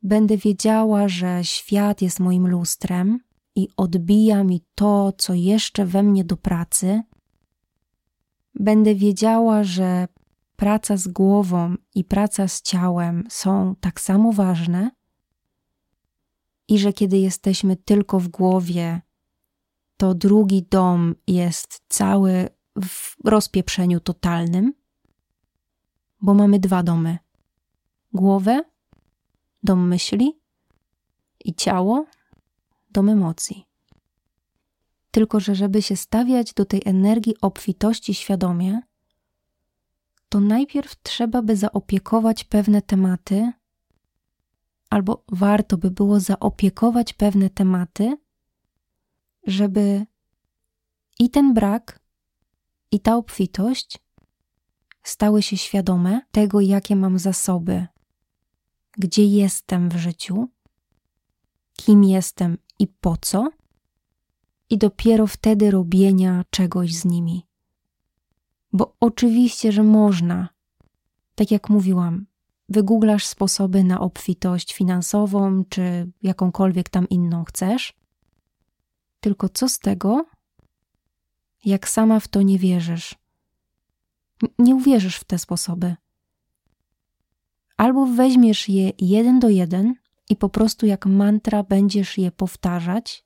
Będę 0.03 0.37
wiedziała, 0.37 1.07
że 1.07 1.39
świat 1.43 2.01
jest 2.01 2.19
moim 2.19 2.47
lustrem 2.47 3.19
i 3.55 3.67
odbija 3.77 4.43
mi 4.43 4.61
to, 4.75 5.13
co 5.17 5.33
jeszcze 5.33 5.85
we 5.85 6.03
mnie 6.03 6.23
do 6.23 6.37
pracy, 6.37 7.03
będę 8.61 8.95
wiedziała, 8.95 9.63
że 9.63 10.07
praca 10.55 10.97
z 10.97 11.07
głową 11.07 11.75
i 11.95 12.03
praca 12.03 12.47
z 12.47 12.61
ciałem 12.61 13.27
są 13.29 13.75
tak 13.75 14.01
samo 14.01 14.31
ważne 14.31 14.91
i 16.67 16.79
że 16.79 16.93
kiedy 16.93 17.17
jesteśmy 17.17 17.75
tylko 17.75 18.19
w 18.19 18.27
głowie, 18.27 19.01
to 19.97 20.13
drugi 20.13 20.63
dom 20.63 21.15
jest 21.27 21.81
cały 21.87 22.49
w 22.83 23.15
rozpieprzeniu 23.25 23.99
totalnym, 23.99 24.73
bo 26.21 26.33
mamy 26.33 26.59
dwa 26.59 26.83
domy: 26.83 27.17
głowę, 28.13 28.63
dom 29.63 29.87
myśli 29.87 30.39
i 31.45 31.55
ciało, 31.55 32.05
dom 32.91 33.09
emocji. 33.09 33.70
Tylko, 35.11 35.39
że 35.39 35.55
żeby 35.55 35.81
się 35.81 35.95
stawiać 35.95 36.53
do 36.53 36.65
tej 36.65 36.81
energii 36.85 37.35
obfitości 37.41 38.13
świadomie, 38.13 38.81
to 40.29 40.39
najpierw 40.39 41.01
trzeba 41.01 41.41
by 41.41 41.55
zaopiekować 41.55 42.43
pewne 42.43 42.81
tematy, 42.81 43.51
albo 44.89 45.23
warto 45.31 45.77
by 45.77 45.91
było 45.91 46.19
zaopiekować 46.19 47.13
pewne 47.13 47.49
tematy, 47.49 48.17
żeby 49.47 50.05
i 51.19 51.29
ten 51.29 51.53
brak, 51.53 51.99
i 52.91 52.99
ta 52.99 53.15
obfitość 53.15 53.99
stały 55.03 55.41
się 55.41 55.57
świadome 55.57 56.21
tego, 56.31 56.61
jakie 56.61 56.95
mam 56.95 57.19
zasoby, 57.19 57.87
gdzie 58.97 59.25
jestem 59.25 59.89
w 59.89 59.97
życiu, 59.97 60.49
kim 61.73 62.03
jestem 62.03 62.57
i 62.79 62.87
po 62.87 63.17
co, 63.21 63.49
i 64.71 64.77
dopiero 64.77 65.27
wtedy 65.27 65.71
robienia 65.71 66.45
czegoś 66.49 66.95
z 66.95 67.05
nimi. 67.05 67.47
Bo 68.73 68.95
oczywiście, 68.99 69.71
że 69.71 69.83
można, 69.83 70.49
tak 71.35 71.51
jak 71.51 71.69
mówiłam, 71.69 72.25
wygooglasz 72.69 73.25
sposoby 73.25 73.83
na 73.83 73.99
obfitość 73.99 74.73
finansową 74.73 75.63
czy 75.69 76.11
jakąkolwiek 76.23 76.89
tam 76.89 77.09
inną 77.09 77.43
chcesz. 77.43 77.93
Tylko 79.19 79.49
co 79.49 79.69
z 79.69 79.79
tego, 79.79 80.25
jak 81.65 81.89
sama 81.89 82.19
w 82.19 82.27
to 82.27 82.41
nie 82.41 82.59
wierzysz? 82.59 83.15
Nie 84.59 84.75
uwierzysz 84.75 85.15
w 85.15 85.23
te 85.23 85.39
sposoby. 85.39 85.95
Albo 87.77 88.05
weźmiesz 88.05 88.69
je 88.69 88.91
jeden 88.99 89.39
do 89.39 89.49
jeden 89.49 89.95
i 90.29 90.35
po 90.35 90.49
prostu 90.49 90.85
jak 90.85 91.05
mantra 91.05 91.63
będziesz 91.63 92.17
je 92.17 92.31
powtarzać, 92.31 93.25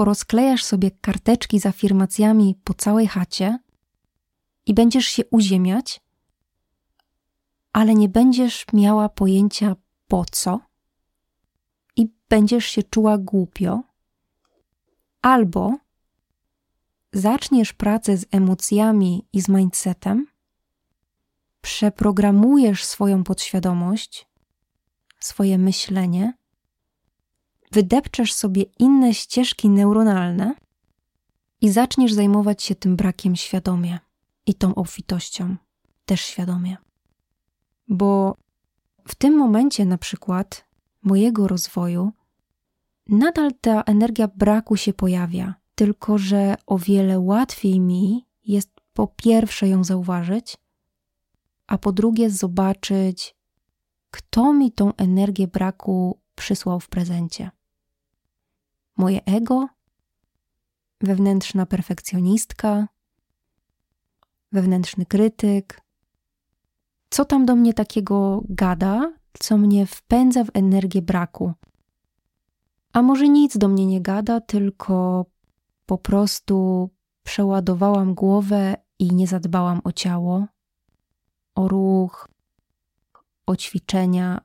porozklejasz 0.00 0.64
sobie 0.64 0.90
karteczki 0.90 1.60
z 1.60 1.66
afirmacjami 1.66 2.54
po 2.64 2.74
całej 2.74 3.06
chacie 3.06 3.58
i 4.66 4.74
będziesz 4.74 5.06
się 5.06 5.22
uziemiać, 5.30 6.00
ale 7.72 7.94
nie 7.94 8.08
będziesz 8.08 8.66
miała 8.72 9.08
pojęcia 9.08 9.76
po 10.08 10.24
co 10.32 10.60
i 11.96 12.08
będziesz 12.28 12.64
się 12.64 12.82
czuła 12.82 13.18
głupio, 13.18 13.82
albo 15.22 15.76
zaczniesz 17.12 17.72
pracę 17.72 18.16
z 18.16 18.26
emocjami 18.30 19.26
i 19.32 19.40
z 19.40 19.48
mindsetem, 19.48 20.26
przeprogramujesz 21.60 22.84
swoją 22.84 23.24
podświadomość, 23.24 24.28
swoje 25.18 25.58
myślenie, 25.58 26.39
wydepczesz 27.72 28.32
sobie 28.32 28.62
inne 28.78 29.14
ścieżki 29.14 29.70
neuronalne 29.70 30.54
i 31.60 31.70
zaczniesz 31.70 32.12
zajmować 32.12 32.62
się 32.62 32.74
tym 32.74 32.96
brakiem 32.96 33.36
świadomie 33.36 33.98
i 34.46 34.54
tą 34.54 34.74
obfitością 34.74 35.56
też 36.04 36.20
świadomie. 36.20 36.76
Bo 37.88 38.36
w 39.08 39.14
tym 39.14 39.36
momencie, 39.36 39.84
na 39.86 39.98
przykład, 39.98 40.64
mojego 41.02 41.48
rozwoju, 41.48 42.12
nadal 43.06 43.50
ta 43.60 43.82
energia 43.82 44.28
braku 44.28 44.76
się 44.76 44.92
pojawia, 44.92 45.54
tylko 45.74 46.18
że 46.18 46.54
o 46.66 46.78
wiele 46.78 47.20
łatwiej 47.20 47.80
mi 47.80 48.26
jest 48.44 48.70
po 48.92 49.06
pierwsze 49.06 49.68
ją 49.68 49.84
zauważyć, 49.84 50.56
a 51.66 51.78
po 51.78 51.92
drugie 51.92 52.30
zobaczyć, 52.30 53.36
kto 54.10 54.52
mi 54.52 54.72
tą 54.72 54.94
energię 54.94 55.46
braku 55.48 56.18
przysłał 56.34 56.80
w 56.80 56.88
prezencie. 56.88 57.50
Moje 59.00 59.24
ego, 59.24 59.68
wewnętrzna 61.00 61.66
perfekcjonistka, 61.66 62.88
wewnętrzny 64.52 65.06
krytyk. 65.06 65.80
Co 67.10 67.24
tam 67.24 67.46
do 67.46 67.56
mnie 67.56 67.74
takiego 67.74 68.42
gada, 68.48 69.12
co 69.38 69.56
mnie 69.58 69.86
wpędza 69.86 70.44
w 70.44 70.50
energię 70.54 71.02
braku? 71.02 71.52
A 72.92 73.02
może 73.02 73.28
nic 73.28 73.58
do 73.58 73.68
mnie 73.68 73.86
nie 73.86 74.00
gada, 74.00 74.40
tylko 74.40 75.26
po 75.86 75.98
prostu 75.98 76.90
przeładowałam 77.22 78.14
głowę 78.14 78.76
i 78.98 79.14
nie 79.14 79.26
zadbałam 79.26 79.80
o 79.84 79.92
ciało, 79.92 80.46
o 81.54 81.68
ruch, 81.68 82.28
o 83.46 83.56
ćwiczenia, 83.56 84.40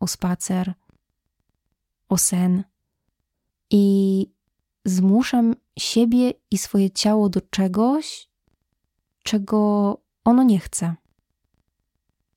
o 0.00 0.06
spacer, 0.06 0.74
o 2.08 2.18
sen. 2.18 2.64
I 3.70 4.26
zmuszam 4.84 5.54
siebie 5.78 6.32
i 6.50 6.58
swoje 6.58 6.90
ciało 6.90 7.28
do 7.28 7.40
czegoś, 7.40 8.28
czego 9.22 10.00
ono 10.24 10.42
nie 10.42 10.58
chce. 10.58 10.94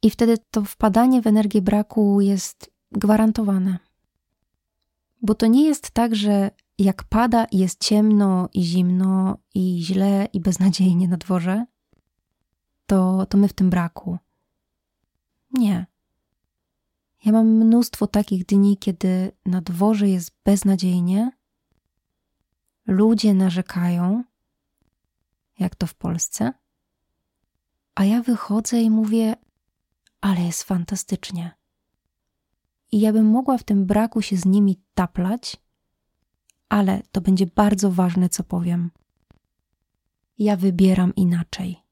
I 0.01 0.09
wtedy 0.09 0.37
to 0.51 0.63
wpadanie 0.63 1.21
w 1.21 1.27
energię 1.27 1.61
braku 1.61 2.21
jest 2.21 2.71
gwarantowane. 2.91 3.79
Bo 5.21 5.35
to 5.35 5.47
nie 5.47 5.63
jest 5.63 5.91
tak, 5.91 6.15
że 6.15 6.51
jak 6.77 7.03
pada 7.03 7.45
i 7.45 7.57
jest 7.57 7.83
ciemno 7.83 8.49
i 8.53 8.63
zimno 8.63 9.37
i 9.53 9.79
źle 9.83 10.27
i 10.33 10.39
beznadziejnie 10.39 11.07
na 11.07 11.17
dworze, 11.17 11.65
to, 12.85 13.25
to 13.25 13.37
my 13.37 13.47
w 13.47 13.53
tym 13.53 13.69
braku. 13.69 14.17
Nie. 15.51 15.85
Ja 17.25 17.31
mam 17.31 17.47
mnóstwo 17.47 18.07
takich 18.07 18.45
dni, 18.45 18.77
kiedy 18.77 19.31
na 19.45 19.61
dworze 19.61 20.09
jest 20.09 20.31
beznadziejnie, 20.45 21.31
ludzie 22.87 23.33
narzekają, 23.33 24.23
jak 25.59 25.75
to 25.75 25.87
w 25.87 25.93
Polsce, 25.93 26.53
a 27.95 28.05
ja 28.05 28.21
wychodzę 28.21 28.81
i 28.81 28.89
mówię, 28.89 29.35
ale 30.21 30.41
jest 30.41 30.63
fantastycznie. 30.63 31.55
I 32.91 32.99
ja 32.99 33.13
bym 33.13 33.25
mogła 33.25 33.57
w 33.57 33.63
tym 33.63 33.85
braku 33.85 34.21
się 34.21 34.37
z 34.37 34.45
nimi 34.45 34.81
taplać, 34.93 35.57
ale 36.69 37.01
to 37.11 37.21
będzie 37.21 37.45
bardzo 37.47 37.91
ważne, 37.91 38.29
co 38.29 38.43
powiem. 38.43 38.91
Ja 40.37 40.55
wybieram 40.55 41.15
inaczej. 41.15 41.83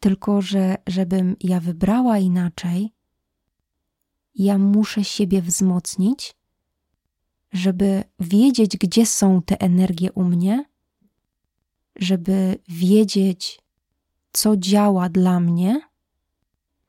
Tylko, 0.00 0.42
że 0.42 0.76
żebym 0.86 1.36
ja 1.40 1.60
wybrała 1.60 2.18
inaczej, 2.18 2.93
ja 4.34 4.58
muszę 4.58 5.04
siebie 5.04 5.42
wzmocnić, 5.42 6.34
żeby 7.52 8.04
wiedzieć, 8.20 8.76
gdzie 8.76 9.06
są 9.06 9.42
te 9.42 9.60
energie 9.60 10.12
u 10.12 10.24
mnie, 10.24 10.64
żeby 11.96 12.58
wiedzieć, 12.68 13.60
co 14.32 14.56
działa 14.56 15.08
dla 15.08 15.40
mnie, 15.40 15.80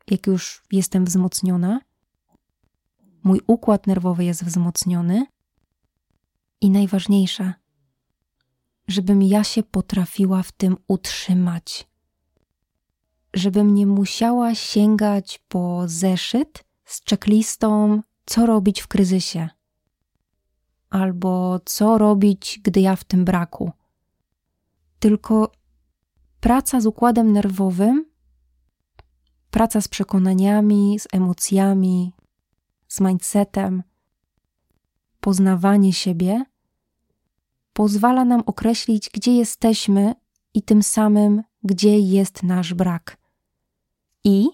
jak 0.10 0.28
już 0.28 0.64
jestem 0.72 1.06
wzmocniona. 1.06 1.80
Mój 3.24 3.42
układ 3.48 3.88
nerwowy 3.88 4.26
jest 4.26 4.46
wzmocniony. 4.46 5.26
I 6.62 6.70
najważniejsze, 6.70 7.54
żebym 8.88 9.22
ja 9.22 9.44
się 9.44 9.64
potrafiła 9.64 10.44
w 10.44 10.52
tym 10.52 10.78
utrzymać. 10.88 11.88
Żebym 13.34 13.74
nie 13.74 13.88
musiała 13.88 14.56
sięgać 14.56 15.40
po 15.48 15.84
zeszyt 15.88 16.64
z 16.86 17.02
checklistą, 17.10 18.02
co 18.26 18.46
robić 18.46 18.82
w 18.82 18.88
kryzysie, 18.88 19.50
albo 20.90 21.60
co 21.66 21.98
robić, 21.98 22.60
gdy 22.64 22.82
ja 22.82 22.96
w 22.96 23.04
tym 23.04 23.26
braku. 23.26 23.72
Tylko 25.00 25.52
praca 26.40 26.82
z 26.82 26.86
układem 26.86 27.32
nerwowym, 27.32 28.06
praca 29.52 29.82
z 29.82 29.88
przekonaniami, 29.88 31.00
z 31.00 31.08
emocjami, 31.12 32.14
z 32.88 33.02
mindsetem, 33.02 33.84
poznawanie 35.20 35.94
siebie 35.94 36.46
pozwala 37.74 38.26
nam 38.26 38.44
określić, 38.46 39.10
gdzie 39.14 39.36
jesteśmy 39.36 40.16
i 40.54 40.62
tym 40.62 40.84
samym, 40.84 41.44
gdzie 41.64 42.00
jest 42.00 42.44
nasz 42.44 42.74
brak. 42.74 43.18
I 44.24 44.50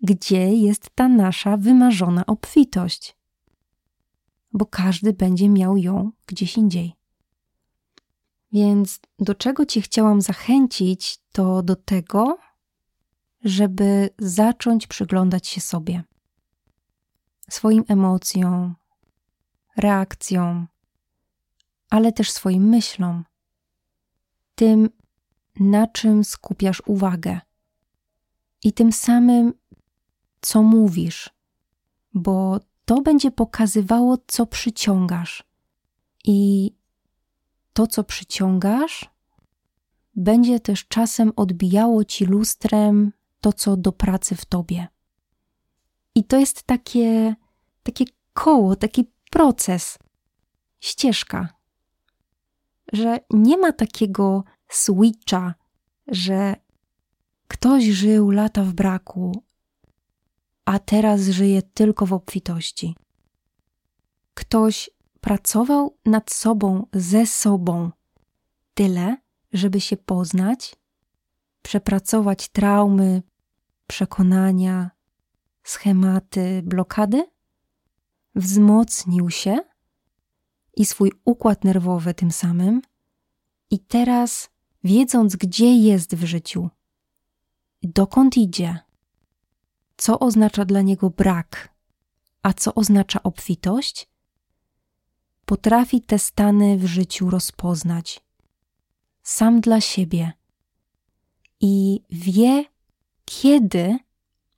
gdzie 0.00 0.54
jest 0.54 0.90
ta 0.94 1.08
nasza 1.08 1.56
wymarzona 1.56 2.26
obfitość, 2.26 3.16
bo 4.52 4.66
każdy 4.66 5.12
będzie 5.12 5.48
miał 5.48 5.76
ją 5.76 6.12
gdzieś 6.26 6.56
indziej. 6.56 6.92
Więc 8.52 9.00
do 9.18 9.34
czego 9.34 9.66
Cię 9.66 9.80
chciałam 9.80 10.20
zachęcić, 10.20 11.18
to 11.32 11.62
do 11.62 11.76
tego, 11.76 12.38
żeby 13.44 14.10
zacząć 14.18 14.86
przyglądać 14.86 15.46
się 15.46 15.60
sobie, 15.60 16.02
swoim 17.50 17.84
emocjom, 17.88 18.74
reakcjom, 19.76 20.68
ale 21.90 22.12
też 22.12 22.30
swoim 22.30 22.68
myślom, 22.68 23.24
tym, 24.54 24.90
na 25.60 25.86
czym 25.86 26.24
skupiasz 26.24 26.82
uwagę, 26.86 27.40
i 28.64 28.72
tym 28.72 28.92
samym, 28.92 29.52
co 30.40 30.62
mówisz, 30.62 31.30
bo 32.14 32.60
to 32.84 33.00
będzie 33.00 33.30
pokazywało, 33.30 34.18
co 34.26 34.46
przyciągasz. 34.46 35.44
I 36.24 36.70
to, 37.72 37.86
co 37.86 38.04
przyciągasz, 38.04 39.10
będzie 40.16 40.60
też 40.60 40.88
czasem 40.88 41.32
odbijało 41.36 42.04
ci 42.04 42.24
lustrem 42.24 43.12
to, 43.40 43.52
co 43.52 43.76
do 43.76 43.92
pracy 43.92 44.36
w 44.36 44.44
tobie. 44.44 44.88
I 46.14 46.24
to 46.24 46.38
jest 46.38 46.62
takie, 46.62 47.34
takie 47.82 48.04
koło, 48.32 48.76
taki 48.76 49.10
proces, 49.30 49.98
ścieżka, 50.80 51.48
że 52.92 53.20
nie 53.30 53.58
ma 53.58 53.72
takiego 53.72 54.44
switcha, 54.68 55.54
że 56.06 56.56
ktoś 57.48 57.84
żył 57.84 58.30
lata 58.30 58.64
w 58.64 58.72
braku, 58.72 59.42
a 60.68 60.78
teraz 60.78 61.20
żyje 61.20 61.62
tylko 61.62 62.06
w 62.06 62.12
obfitości. 62.12 62.96
Ktoś 64.34 64.90
pracował 65.20 65.96
nad 66.06 66.30
sobą, 66.30 66.86
ze 66.92 67.26
sobą 67.26 67.90
tyle, 68.74 69.16
żeby 69.52 69.80
się 69.80 69.96
poznać, 69.96 70.76
przepracować 71.62 72.48
traumy, 72.48 73.22
przekonania, 73.86 74.90
schematy, 75.62 76.62
blokady, 76.64 77.26
wzmocnił 78.34 79.30
się 79.30 79.58
i 80.76 80.84
swój 80.84 81.12
układ 81.24 81.64
nerwowy 81.64 82.14
tym 82.14 82.32
samym, 82.32 82.82
i 83.70 83.78
teraz, 83.78 84.50
wiedząc, 84.84 85.36
gdzie 85.36 85.76
jest 85.76 86.14
w 86.14 86.24
życiu, 86.24 86.70
dokąd 87.82 88.36
idzie, 88.36 88.87
co 89.98 90.18
oznacza 90.18 90.64
dla 90.64 90.82
niego 90.82 91.10
brak, 91.10 91.74
a 92.42 92.52
co 92.52 92.74
oznacza 92.74 93.22
obfitość, 93.22 94.08
potrafi 95.44 96.00
te 96.00 96.18
stany 96.18 96.78
w 96.78 96.86
życiu 96.86 97.30
rozpoznać 97.30 98.28
sam 99.28 99.60
dla 99.60 99.80
siebie 99.80 100.32
i 101.60 102.02
wie, 102.10 102.64
kiedy 103.24 103.98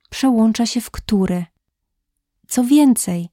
przełącza 0.09 0.65
się 0.65 0.81
w 0.81 0.91
który. 0.91 1.45
Co 2.47 2.63
więcej, 2.63 3.29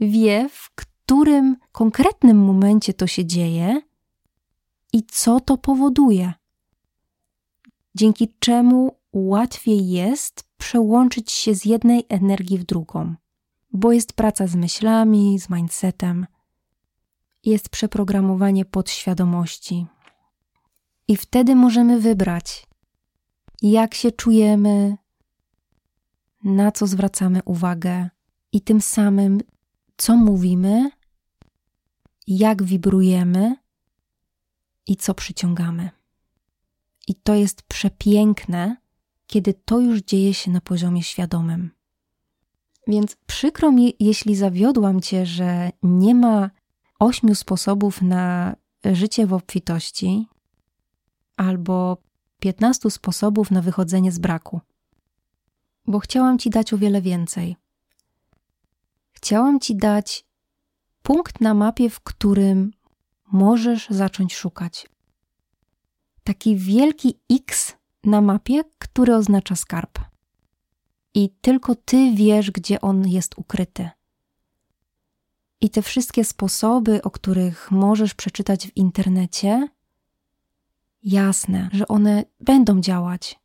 wie, 0.00 0.48
w 0.48 0.70
którym 0.70 1.56
konkretnym 1.72 2.44
momencie 2.44 2.94
to 2.94 3.06
się 3.06 3.26
dzieje 3.26 3.82
i 4.92 5.02
co 5.02 5.40
to 5.40 5.58
powoduje. 5.58 6.32
Dzięki 7.94 8.34
czemu 8.38 8.96
łatwiej 9.12 9.88
jest 9.88 10.47
przełączyć 10.58 11.32
się 11.32 11.54
z 11.54 11.64
jednej 11.64 12.06
energii 12.08 12.58
w 12.58 12.64
drugą, 12.64 13.14
bo 13.72 13.92
jest 13.92 14.12
praca 14.12 14.46
z 14.46 14.56
myślami, 14.56 15.38
z 15.38 15.50
mindsetem, 15.50 16.26
jest 17.44 17.68
przeprogramowanie 17.68 18.64
podświadomości. 18.64 19.86
I 21.08 21.16
wtedy 21.16 21.54
możemy 21.54 22.00
wybrać, 22.00 22.66
jak 23.62 23.94
się 23.94 24.12
czujemy, 24.12 24.96
na 26.44 26.72
co 26.72 26.86
zwracamy 26.86 27.40
uwagę 27.44 28.08
i 28.52 28.60
tym 28.60 28.80
samym, 28.80 29.40
co 29.96 30.16
mówimy, 30.16 30.90
jak 32.26 32.62
wibrujemy 32.62 33.56
i 34.86 34.96
co 34.96 35.14
przyciągamy. 35.14 35.90
I 37.08 37.14
to 37.14 37.34
jest 37.34 37.62
przepiękne, 37.62 38.76
kiedy 39.28 39.54
to 39.54 39.80
już 39.80 40.00
dzieje 40.00 40.34
się 40.34 40.50
na 40.50 40.60
poziomie 40.60 41.02
świadomym. 41.02 41.70
Więc 42.86 43.16
przykro 43.26 43.72
mi, 43.72 43.94
jeśli 44.00 44.36
zawiodłam 44.36 45.00
cię, 45.00 45.26
że 45.26 45.70
nie 45.82 46.14
ma 46.14 46.50
ośmiu 46.98 47.34
sposobów 47.34 48.02
na 48.02 48.56
życie 48.84 49.26
w 49.26 49.32
obfitości 49.32 50.26
albo 51.36 51.96
piętnastu 52.40 52.90
sposobów 52.90 53.50
na 53.50 53.62
wychodzenie 53.62 54.12
z 54.12 54.18
braku. 54.18 54.60
Bo 55.86 55.98
chciałam 55.98 56.38
ci 56.38 56.50
dać 56.50 56.72
o 56.72 56.78
wiele 56.78 57.02
więcej. 57.02 57.56
Chciałam 59.12 59.60
ci 59.60 59.76
dać 59.76 60.24
punkt 61.02 61.40
na 61.40 61.54
mapie, 61.54 61.90
w 61.90 62.00
którym 62.00 62.70
możesz 63.32 63.88
zacząć 63.90 64.34
szukać. 64.34 64.88
Taki 66.24 66.56
wielki 66.56 67.18
X 67.30 67.77
na 68.08 68.20
mapie, 68.20 68.64
który 68.78 69.16
oznacza 69.16 69.56
skarb. 69.56 69.98
I 71.14 71.30
tylko 71.40 71.74
ty 71.74 72.12
wiesz, 72.14 72.50
gdzie 72.50 72.80
on 72.80 73.08
jest 73.08 73.38
ukryty. 73.38 73.90
I 75.60 75.70
te 75.70 75.82
wszystkie 75.82 76.24
sposoby, 76.24 77.02
o 77.02 77.10
których 77.10 77.70
możesz 77.70 78.14
przeczytać 78.14 78.66
w 78.66 78.76
internecie, 78.76 79.68
jasne, 81.02 81.68
że 81.72 81.88
one 81.88 82.24
będą 82.40 82.80
działać. 82.80 83.40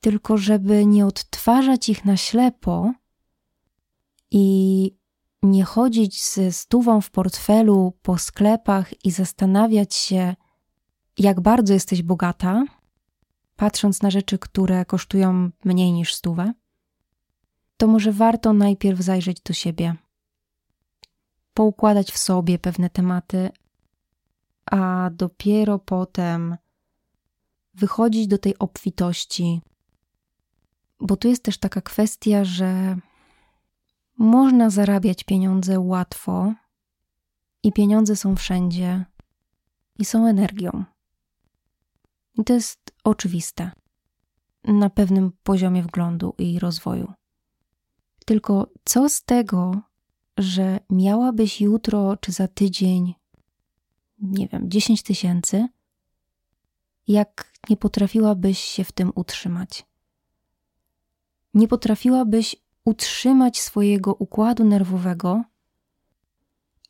Tylko 0.00 0.38
żeby 0.38 0.86
nie 0.86 1.06
odtwarzać 1.06 1.88
ich 1.88 2.04
na 2.04 2.16
ślepo 2.16 2.92
i 4.30 4.96
nie 5.42 5.64
chodzić 5.64 6.24
ze 6.24 6.52
stówą 6.52 7.00
w 7.00 7.10
portfelu 7.10 7.92
po 8.02 8.18
sklepach 8.18 9.04
i 9.04 9.10
zastanawiać 9.10 9.94
się, 9.94 10.36
jak 11.18 11.40
bardzo 11.40 11.72
jesteś 11.72 12.02
bogata, 12.02 12.64
patrząc 13.56 14.02
na 14.02 14.10
rzeczy, 14.10 14.38
które 14.38 14.84
kosztują 14.84 15.50
mniej 15.64 15.92
niż 15.92 16.14
stówę, 16.14 16.52
to 17.76 17.86
może 17.86 18.12
warto 18.12 18.52
najpierw 18.52 19.00
zajrzeć 19.00 19.40
do 19.40 19.52
siebie, 19.52 19.96
poukładać 21.54 22.12
w 22.12 22.18
sobie 22.18 22.58
pewne 22.58 22.90
tematy, 22.90 23.50
a 24.66 25.10
dopiero 25.12 25.78
potem 25.78 26.56
wychodzić 27.74 28.26
do 28.26 28.38
tej 28.38 28.58
obfitości. 28.58 29.60
Bo 31.00 31.16
tu 31.16 31.28
jest 31.28 31.42
też 31.42 31.58
taka 31.58 31.80
kwestia, 31.80 32.44
że 32.44 32.96
można 34.18 34.70
zarabiać 34.70 35.24
pieniądze 35.24 35.80
łatwo 35.80 36.54
i 37.62 37.72
pieniądze 37.72 38.16
są 38.16 38.36
wszędzie 38.36 39.04
i 39.98 40.04
są 40.04 40.26
energią. 40.26 40.84
I 42.38 42.44
to 42.44 42.52
jest 42.52 42.92
oczywiste 43.04 43.70
na 44.64 44.90
pewnym 44.90 45.32
poziomie 45.42 45.82
wglądu 45.82 46.34
i 46.38 46.58
rozwoju. 46.58 47.12
Tylko 48.26 48.70
co 48.84 49.08
z 49.08 49.24
tego, 49.24 49.82
że 50.38 50.80
miałabyś 50.90 51.60
jutro 51.60 52.16
czy 52.16 52.32
za 52.32 52.48
tydzień, 52.48 53.14
nie 54.18 54.48
wiem, 54.48 54.70
10 54.70 55.02
tysięcy, 55.02 55.68
jak 57.08 57.52
nie 57.70 57.76
potrafiłabyś 57.76 58.58
się 58.58 58.84
w 58.84 58.92
tym 58.92 59.12
utrzymać? 59.14 59.86
Nie 61.54 61.68
potrafiłabyś 61.68 62.56
utrzymać 62.84 63.60
swojego 63.60 64.14
układu 64.14 64.64
nerwowego 64.64 65.44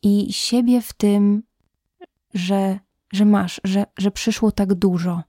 i 0.03 0.33
siebie 0.33 0.81
w 0.81 0.93
tym, 0.93 1.43
że, 2.33 2.79
że 3.13 3.25
masz, 3.25 3.61
że, 3.63 3.85
że 3.97 4.11
przyszło 4.11 4.51
tak 4.51 4.73
dużo 4.73 5.23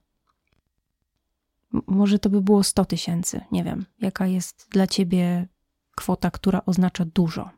może 1.87 2.19
to 2.19 2.29
by 2.29 2.41
było 2.41 2.63
100 2.63 2.85
tysięcy. 2.85 3.41
Nie 3.51 3.63
wiem, 3.63 3.85
jaka 3.99 4.27
jest 4.27 4.67
dla 4.69 4.87
ciebie 4.87 5.47
kwota, 5.95 6.31
która 6.31 6.61
oznacza 6.65 7.05
dużo. 7.05 7.49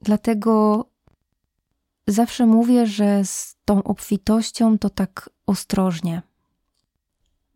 Dlatego 0.00 0.84
zawsze 2.06 2.46
mówię, 2.46 2.86
że 2.86 3.24
z 3.24 3.56
tą 3.64 3.82
obfitością 3.82 4.78
to 4.78 4.90
tak 4.90 5.30
ostrożnie, 5.46 6.22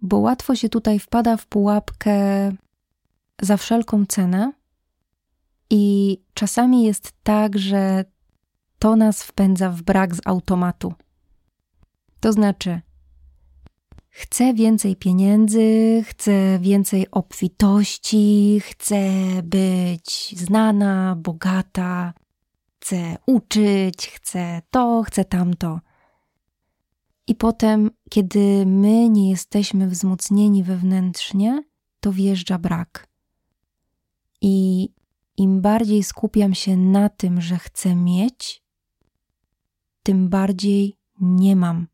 bo 0.02 0.18
łatwo 0.18 0.56
się 0.56 0.68
tutaj 0.68 0.98
wpada 0.98 1.36
w 1.36 1.46
pułapkę 1.46 2.16
za 3.40 3.56
wszelką 3.56 4.06
cenę. 4.06 4.52
I 5.70 6.18
czasami 6.34 6.84
jest 6.84 7.12
tak, 7.22 7.58
że 7.58 8.04
to 8.78 8.96
nas 8.96 9.22
wpędza 9.22 9.70
w 9.70 9.82
brak 9.82 10.14
z 10.14 10.20
automatu. 10.24 10.94
To 12.20 12.32
znaczy, 12.32 12.80
Chcę 14.16 14.54
więcej 14.54 14.96
pieniędzy, 14.96 16.02
chcę 16.06 16.58
więcej 16.58 17.10
obfitości, 17.10 18.60
chcę 18.60 19.10
być 19.42 20.34
znana, 20.38 21.16
bogata, 21.16 22.14
chcę 22.80 23.16
uczyć, 23.26 24.08
chcę 24.08 24.62
to, 24.70 25.02
chcę 25.06 25.24
tamto. 25.24 25.80
I 27.26 27.34
potem, 27.34 27.90
kiedy 28.10 28.66
my 28.66 29.08
nie 29.08 29.30
jesteśmy 29.30 29.88
wzmocnieni 29.88 30.62
wewnętrznie, 30.62 31.64
to 32.00 32.12
wjeżdża 32.12 32.58
brak. 32.58 33.08
I 34.40 34.88
im 35.36 35.60
bardziej 35.60 36.02
skupiam 36.02 36.54
się 36.54 36.76
na 36.76 37.08
tym, 37.08 37.40
że 37.40 37.56
chcę 37.56 37.94
mieć, 37.94 38.62
tym 40.02 40.28
bardziej 40.28 40.96
nie 41.20 41.56
mam 41.56 41.93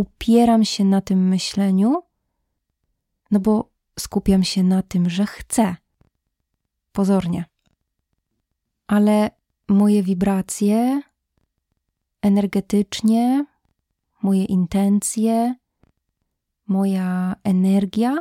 upieram 0.00 0.64
się 0.64 0.84
na 0.84 1.00
tym 1.00 1.28
myśleniu, 1.28 2.02
no 3.30 3.40
bo 3.40 3.70
skupiam 3.98 4.44
się 4.44 4.62
na 4.62 4.82
tym, 4.82 5.10
że 5.10 5.26
chcę. 5.26 5.76
Pozornie. 6.92 7.44
Ale 8.86 9.30
moje 9.68 10.02
wibracje 10.02 11.02
energetycznie, 12.22 13.46
moje 14.22 14.44
intencje, 14.44 15.54
moja 16.66 17.36
energia 17.44 18.16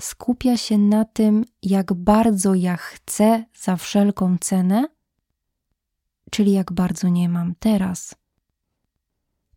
skupia 0.00 0.56
się 0.56 0.78
na 0.78 1.04
tym, 1.04 1.44
jak 1.62 1.92
bardzo 1.92 2.54
ja 2.54 2.76
chcę 2.76 3.44
za 3.54 3.76
wszelką 3.76 4.36
cenę, 4.40 4.88
czyli 6.30 6.52
jak 6.52 6.72
bardzo 6.72 7.08
nie 7.08 7.28
mam 7.28 7.54
teraz. 7.58 8.14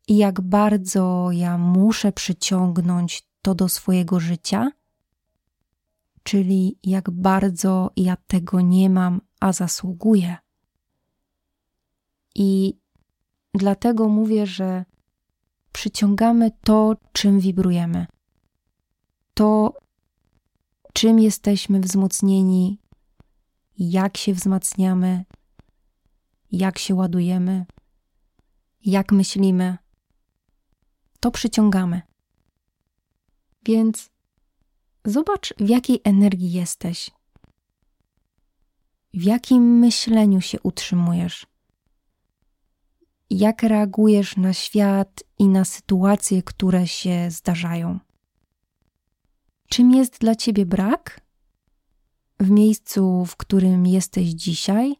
I 0.09 0.17
jak 0.17 0.41
bardzo 0.41 1.29
ja 1.31 1.57
muszę 1.57 2.11
przyciągnąć 2.11 3.27
to 3.41 3.55
do 3.55 3.69
swojego 3.69 4.19
życia, 4.19 4.71
czyli 6.23 6.79
jak 6.83 7.09
bardzo 7.09 7.91
ja 7.95 8.17
tego 8.27 8.61
nie 8.61 8.89
mam, 8.89 9.21
a 9.39 9.53
zasługuję. 9.53 10.37
I 12.35 12.79
dlatego 13.53 14.09
mówię, 14.09 14.45
że 14.45 14.85
przyciągamy 15.71 16.51
to, 16.63 16.95
czym 17.11 17.39
wibrujemy. 17.39 18.05
To, 19.33 19.73
czym 20.93 21.19
jesteśmy 21.19 21.79
wzmocnieni, 21.79 22.79
jak 23.77 24.17
się 24.17 24.33
wzmacniamy, 24.33 25.25
jak 26.51 26.77
się 26.77 26.95
ładujemy, 26.95 27.65
jak 28.85 29.11
myślimy, 29.11 29.77
to 31.19 31.31
przyciągamy. 31.31 32.01
Więc 33.65 34.09
zobacz, 35.05 35.53
w 35.59 35.69
jakiej 35.69 36.01
energii 36.03 36.51
jesteś, 36.51 37.11
w 39.13 39.23
jakim 39.23 39.63
myśleniu 39.79 40.41
się 40.41 40.61
utrzymujesz, 40.61 41.45
jak 43.29 43.63
reagujesz 43.63 44.37
na 44.37 44.53
świat 44.53 45.23
i 45.39 45.47
na 45.47 45.65
sytuacje, 45.65 46.43
które 46.43 46.87
się 46.87 47.31
zdarzają. 47.31 47.99
Czym 49.69 49.91
jest 49.91 50.19
dla 50.19 50.35
ciebie 50.35 50.65
brak? 50.65 51.21
W 52.39 52.49
miejscu, 52.49 53.25
w 53.25 53.35
którym 53.35 53.85
jesteś 53.85 54.29
dzisiaj, 54.29 54.95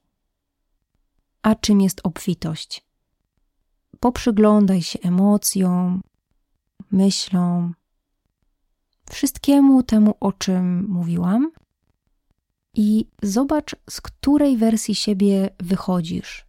a 1.41 1.55
czym 1.55 1.81
jest 1.81 2.01
obfitość? 2.03 2.85
Poprzyglądaj 3.99 4.81
się 4.81 4.99
emocjom, 4.99 6.01
myślom, 6.91 7.75
wszystkiemu 9.09 9.83
temu, 9.83 10.15
o 10.19 10.31
czym 10.31 10.87
mówiłam, 10.89 11.51
i 12.73 13.05
zobacz, 13.23 13.75
z 13.89 14.01
której 14.01 14.57
wersji 14.57 14.95
siebie 14.95 15.49
wychodzisz. 15.59 16.45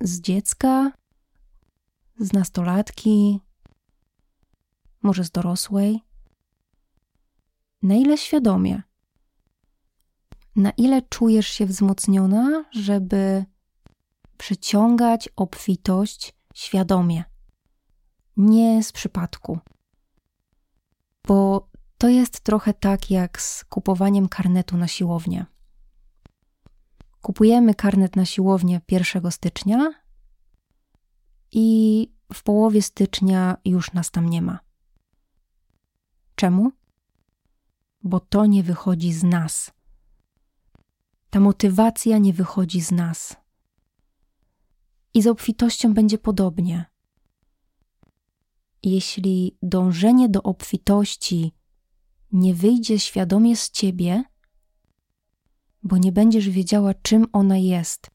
Z 0.00 0.20
dziecka, 0.20 0.92
z 2.18 2.32
nastolatki, 2.32 3.40
może 5.02 5.24
z 5.24 5.30
dorosłej. 5.30 6.02
Na 7.82 7.94
ile 7.94 8.18
świadomie? 8.18 8.82
Na 10.56 10.70
ile 10.70 11.02
czujesz 11.02 11.48
się 11.48 11.66
wzmocniona, 11.66 12.64
żeby 12.70 13.44
przyciągać 14.38 15.28
obfitość 15.36 16.34
świadomie, 16.54 17.24
nie 18.36 18.82
z 18.82 18.92
przypadku. 18.92 19.58
Bo 21.28 21.68
to 21.98 22.08
jest 22.08 22.40
trochę 22.40 22.74
tak 22.74 23.10
jak 23.10 23.40
z 23.40 23.64
kupowaniem 23.64 24.28
karnetu 24.28 24.76
na 24.76 24.88
siłownię. 24.88 25.46
Kupujemy 27.20 27.74
karnet 27.74 28.16
na 28.16 28.24
siłownię 28.24 28.80
1 28.90 29.30
stycznia 29.30 29.94
i 31.52 32.08
w 32.32 32.42
połowie 32.42 32.82
stycznia 32.82 33.56
już 33.64 33.92
nas 33.92 34.10
tam 34.10 34.28
nie 34.28 34.42
ma. 34.42 34.58
Czemu? 36.34 36.72
Bo 38.02 38.20
to 38.20 38.46
nie 38.46 38.62
wychodzi 38.62 39.12
z 39.12 39.22
nas. 39.22 39.72
Ta 41.30 41.40
motywacja 41.40 42.18
nie 42.18 42.32
wychodzi 42.32 42.80
z 42.80 42.90
nas. 42.90 43.36
I 45.14 45.22
z 45.22 45.26
obfitością 45.26 45.94
będzie 45.94 46.18
podobnie. 46.18 46.91
Jeśli 48.82 49.56
dążenie 49.62 50.28
do 50.28 50.42
obfitości 50.42 51.52
nie 52.32 52.54
wyjdzie 52.54 52.98
świadomie 52.98 53.56
z 53.56 53.70
ciebie, 53.70 54.24
bo 55.82 55.98
nie 55.98 56.12
będziesz 56.12 56.48
wiedziała, 56.48 56.94
czym 56.94 57.26
ona 57.32 57.58
jest, 57.58 58.10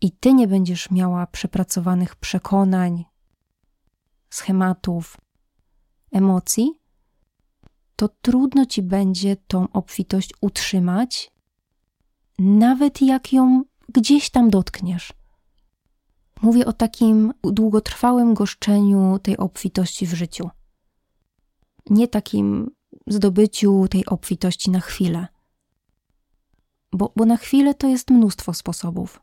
i 0.00 0.12
ty 0.12 0.34
nie 0.34 0.48
będziesz 0.48 0.90
miała 0.90 1.26
przepracowanych 1.26 2.16
przekonań, 2.16 3.04
schematów, 4.30 5.16
emocji, 6.12 6.70
to 7.96 8.08
trudno 8.08 8.66
ci 8.66 8.82
będzie 8.82 9.36
tą 9.36 9.68
obfitość 9.72 10.30
utrzymać, 10.40 11.30
nawet 12.38 13.02
jak 13.02 13.32
ją 13.32 13.64
gdzieś 13.88 14.30
tam 14.30 14.50
dotkniesz. 14.50 15.12
Mówię 16.42 16.66
o 16.66 16.72
takim 16.72 17.32
długotrwałym 17.42 18.34
goszczeniu 18.34 19.18
tej 19.22 19.36
obfitości 19.36 20.06
w 20.06 20.14
życiu. 20.14 20.50
Nie 21.90 22.08
takim 22.08 22.70
zdobyciu 23.06 23.88
tej 23.88 24.06
obfitości 24.06 24.70
na 24.70 24.80
chwilę. 24.80 25.26
Bo, 26.92 27.12
bo 27.16 27.24
na 27.24 27.36
chwilę 27.36 27.74
to 27.74 27.88
jest 27.88 28.10
mnóstwo 28.10 28.54
sposobów. 28.54 29.20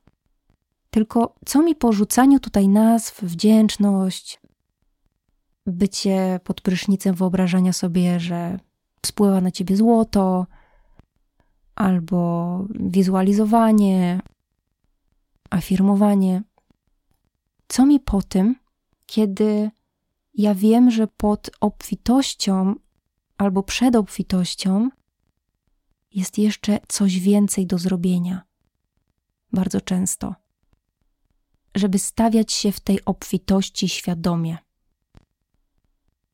Tylko 0.89 1.35
co 1.45 1.61
mi 1.61 1.75
po 1.75 1.93
rzucaniu 1.93 2.39
tutaj 2.39 2.67
nazw, 2.67 3.21
wdzięczność, 3.21 4.41
bycie 5.65 6.39
pod 6.43 6.61
prysznicem 6.61 7.15
wyobrażania 7.15 7.73
sobie, 7.73 8.19
że 8.19 8.59
spływa 9.05 9.41
na 9.41 9.51
ciebie 9.51 9.77
złoto, 9.77 10.47
albo 11.75 12.59
wizualizowanie, 12.69 14.21
afirmowanie. 15.49 16.43
Co 17.73 17.85
mi 17.85 17.99
po 17.99 18.21
tym, 18.21 18.55
kiedy 19.05 19.71
ja 20.33 20.55
wiem, 20.55 20.91
że 20.91 21.07
pod 21.07 21.49
obfitością 21.59 22.75
albo 23.37 23.63
przed 23.63 23.95
obfitością 23.95 24.89
jest 26.11 26.37
jeszcze 26.37 26.79
coś 26.87 27.19
więcej 27.19 27.67
do 27.67 27.77
zrobienia. 27.77 28.41
Bardzo 29.53 29.81
często. 29.81 30.35
Żeby 31.75 31.99
stawiać 31.99 32.53
się 32.53 32.71
w 32.71 32.79
tej 32.79 33.05
obfitości 33.05 33.89
świadomie. 33.89 34.57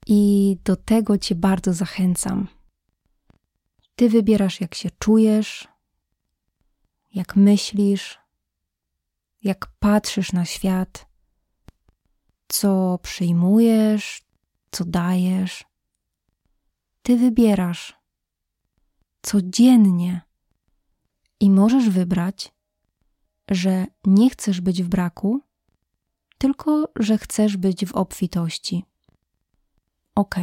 I 0.08 0.58
do 0.64 0.76
tego 0.76 1.18
Cię 1.18 1.36
bardzo 1.36 1.74
zachęcam. 1.74 2.48
Ty 3.96 4.10
wybierasz, 4.10 4.62
jak 4.62 4.76
się 4.76 4.90
czujesz, 5.00 5.68
jak 7.14 7.36
myślisz, 7.36 8.20
jak 9.44 9.68
patrzysz 9.80 10.34
na 10.34 10.46
świat, 10.46 11.09
co 12.50 13.00
przyjmujesz, 13.02 14.22
co 14.72 14.86
dajesz. 14.86 15.64
Ty 17.02 17.18
wybierasz 17.18 18.00
codziennie 19.22 20.22
i 21.40 21.50
możesz 21.50 21.90
wybrać, 21.90 22.54
że 23.52 23.86
nie 24.06 24.30
chcesz 24.30 24.62
być 24.62 24.84
w 24.84 24.88
braku, 24.88 25.42
tylko 26.38 26.90
że 26.96 27.18
chcesz 27.18 27.58
być 27.58 27.86
w 27.86 27.96
obfitości. 27.96 28.86
Ok, 30.16 30.36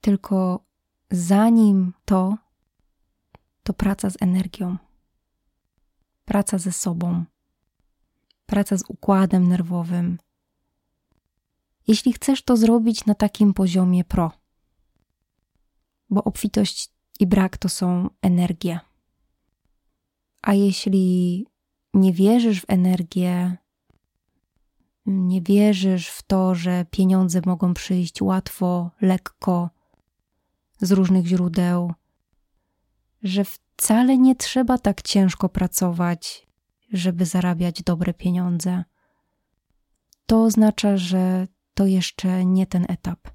tylko 0.00 0.64
zanim 1.10 1.92
to, 2.04 2.36
to 3.62 3.72
praca 3.72 4.10
z 4.10 4.16
energią, 4.20 4.76
praca 6.24 6.58
ze 6.58 6.72
sobą, 6.72 7.24
praca 8.46 8.78
z 8.78 8.82
układem 8.88 9.48
nerwowym. 9.48 10.18
Jeśli 11.86 12.12
chcesz 12.12 12.42
to 12.42 12.56
zrobić 12.56 13.06
na 13.06 13.14
takim 13.14 13.54
poziomie 13.54 14.04
pro, 14.04 14.30
bo 16.10 16.24
obfitość 16.24 16.90
i 17.20 17.26
brak 17.26 17.56
to 17.56 17.68
są 17.68 18.10
energie. 18.22 18.80
A 20.42 20.54
jeśli 20.54 21.46
nie 21.94 22.12
wierzysz 22.12 22.60
w 22.60 22.64
energię, 22.68 23.56
nie 25.06 25.42
wierzysz 25.42 26.08
w 26.08 26.22
to, 26.22 26.54
że 26.54 26.86
pieniądze 26.90 27.40
mogą 27.46 27.74
przyjść 27.74 28.22
łatwo, 28.22 28.90
lekko, 29.00 29.70
z 30.80 30.92
różnych 30.92 31.26
źródeł, 31.26 31.92
że 33.22 33.44
wcale 33.44 34.18
nie 34.18 34.36
trzeba 34.36 34.78
tak 34.78 35.02
ciężko 35.02 35.48
pracować, 35.48 36.46
żeby 36.92 37.26
zarabiać 37.26 37.82
dobre 37.82 38.14
pieniądze. 38.14 38.84
To 40.26 40.42
oznacza, 40.42 40.96
że 40.96 41.48
to 41.74 41.86
jeszcze 41.86 42.44
nie 42.44 42.66
ten 42.66 42.86
etap, 42.88 43.28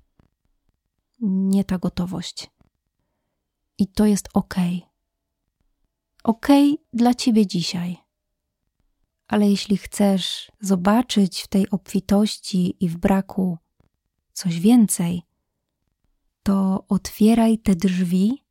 nie 1.21 1.63
ta 1.63 1.77
gotowość. 1.77 2.51
I 3.77 3.87
to 3.87 4.05
jest 4.05 4.29
ok. 4.33 4.55
Ok 6.23 6.47
dla 6.93 7.13
ciebie 7.13 7.47
dzisiaj, 7.47 7.97
Ale 9.27 9.49
jeśli 9.49 9.77
chcesz 9.77 10.51
zobaczyć 10.59 11.41
w 11.41 11.47
tej 11.47 11.69
obfitości 11.69 12.77
i 12.79 12.89
w 12.89 12.97
braku 12.97 13.57
coś 14.33 14.59
więcej, 14.59 15.21
to 16.43 16.85
otwieraj 16.87 17.59
te 17.59 17.75
drzwi, 17.75 18.45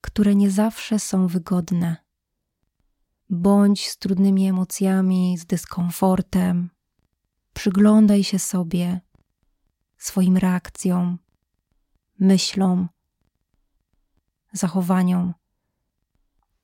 które 0.00 0.34
nie 0.34 0.50
zawsze 0.50 0.98
są 0.98 1.26
wygodne. 1.26 1.96
Bądź 3.30 3.88
z 3.88 3.98
trudnymi 3.98 4.48
emocjami, 4.48 5.38
z 5.38 5.46
dyskomfortem. 5.46 6.70
Przyglądaj 7.58 8.24
się 8.24 8.38
sobie, 8.38 9.00
swoim 9.96 10.36
reakcjom, 10.36 11.18
myślom, 12.18 12.88
zachowaniom. 14.52 15.34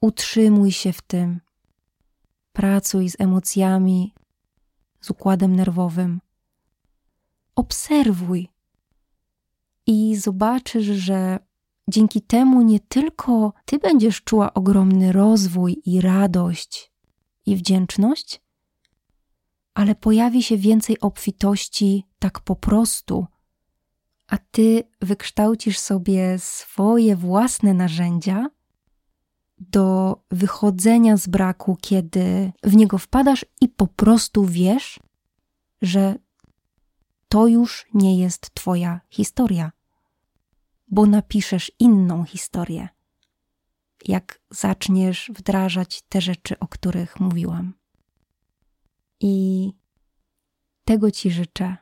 Utrzymuj 0.01 0.73
się 0.73 0.93
w 0.93 1.03
tym. 1.03 1.41
Pracuj 2.53 3.11
z 3.11 3.21
emocjami, 3.21 4.15
z 5.01 5.11
układem 5.11 5.57
nerwowym. 5.57 6.21
Obserwuj 7.57 8.49
i 9.87 10.17
zobaczysz, 10.17 10.87
że 10.87 11.39
dzięki 11.89 12.23
temu 12.23 12.63
nie 12.63 12.81
tylko 12.81 13.53
ty 13.65 13.79
będziesz 13.79 14.23
czuła 14.23 14.55
ogromny 14.55 15.13
rozwój 15.13 15.83
i 15.87 16.01
radość 16.01 16.93
i 17.47 17.57
wdzięczność, 17.57 18.44
ale 19.75 19.95
pojawi 19.95 20.43
się 20.43 20.57
więcej 20.57 21.01
obfitości 21.01 22.07
tak 22.19 22.41
po 22.41 22.57
prostu, 22.57 23.27
a 24.27 24.39
ty 24.39 24.85
wykształcisz 25.01 25.79
sobie 25.79 26.39
swoje 26.39 27.17
własne 27.17 27.75
narzędzia 27.75 28.51
do 29.59 30.17
wychodzenia 30.31 31.17
z 31.17 31.27
braku, 31.27 31.77
kiedy 31.81 32.53
w 32.63 32.77
niego 32.77 32.99
wpadasz 32.99 33.47
i 33.61 33.69
po 33.69 33.87
prostu 33.87 34.45
wiesz, 34.45 35.01
że 35.83 36.15
to 37.29 37.47
już 37.47 37.87
nie 37.95 38.19
jest 38.19 38.55
Twoja 38.55 39.01
historia, 39.11 39.73
bo 40.89 41.07
napiszesz 41.07 41.73
inną 41.79 42.25
historię, 42.25 42.89
jak 44.07 44.41
zaczniesz 44.51 45.31
wdrażać 45.35 46.03
te 46.09 46.21
rzeczy, 46.21 46.59
o 46.59 46.69
których 46.69 47.21
mówiłam. 47.21 47.75
I 49.21 49.73
tego 50.85 51.11
Ci 51.11 51.31
życzę. 51.31 51.77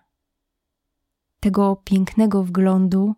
Tego 1.40 1.76
pięknego 1.76 2.44
wglądu, 2.44 3.14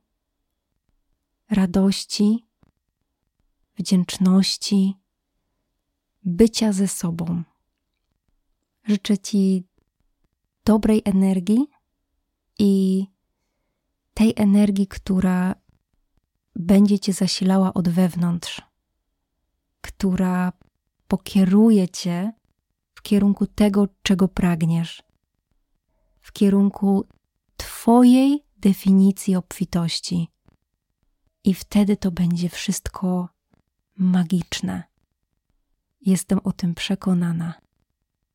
radości, 1.51 2.47
wdzięczności, 3.79 4.95
bycia 6.25 6.73
ze 6.73 6.89
sobą. 6.89 7.43
Życzę 8.85 9.19
Ci 9.19 9.65
dobrej 10.65 11.03
energii 11.05 11.67
i 12.59 13.05
tej 14.15 14.33
energii, 14.37 14.87
która 14.87 15.55
będzie 16.57 16.99
Cię 16.99 17.13
zasilała 17.13 17.75
od 17.75 17.89
wewnątrz, 17.89 18.63
która 19.81 20.53
pokieruje 21.09 21.89
Cię 21.89 22.33
kierunku 23.05 23.47
tego, 23.47 23.89
czego 24.03 24.29
pragniesz, 24.29 25.03
w 26.21 26.33
kierunku 26.33 27.07
Twojej 27.57 28.45
definicji 28.57 29.37
obfitości. 29.37 30.29
I 31.45 31.55
wtedy 31.55 31.97
to 31.97 32.11
będzie 32.11 32.49
wszystko 32.49 33.29
magiczne. 33.97 34.83
Jestem 36.01 36.41
o 36.45 36.53
tym 36.53 36.75
przekonana. 36.75 37.55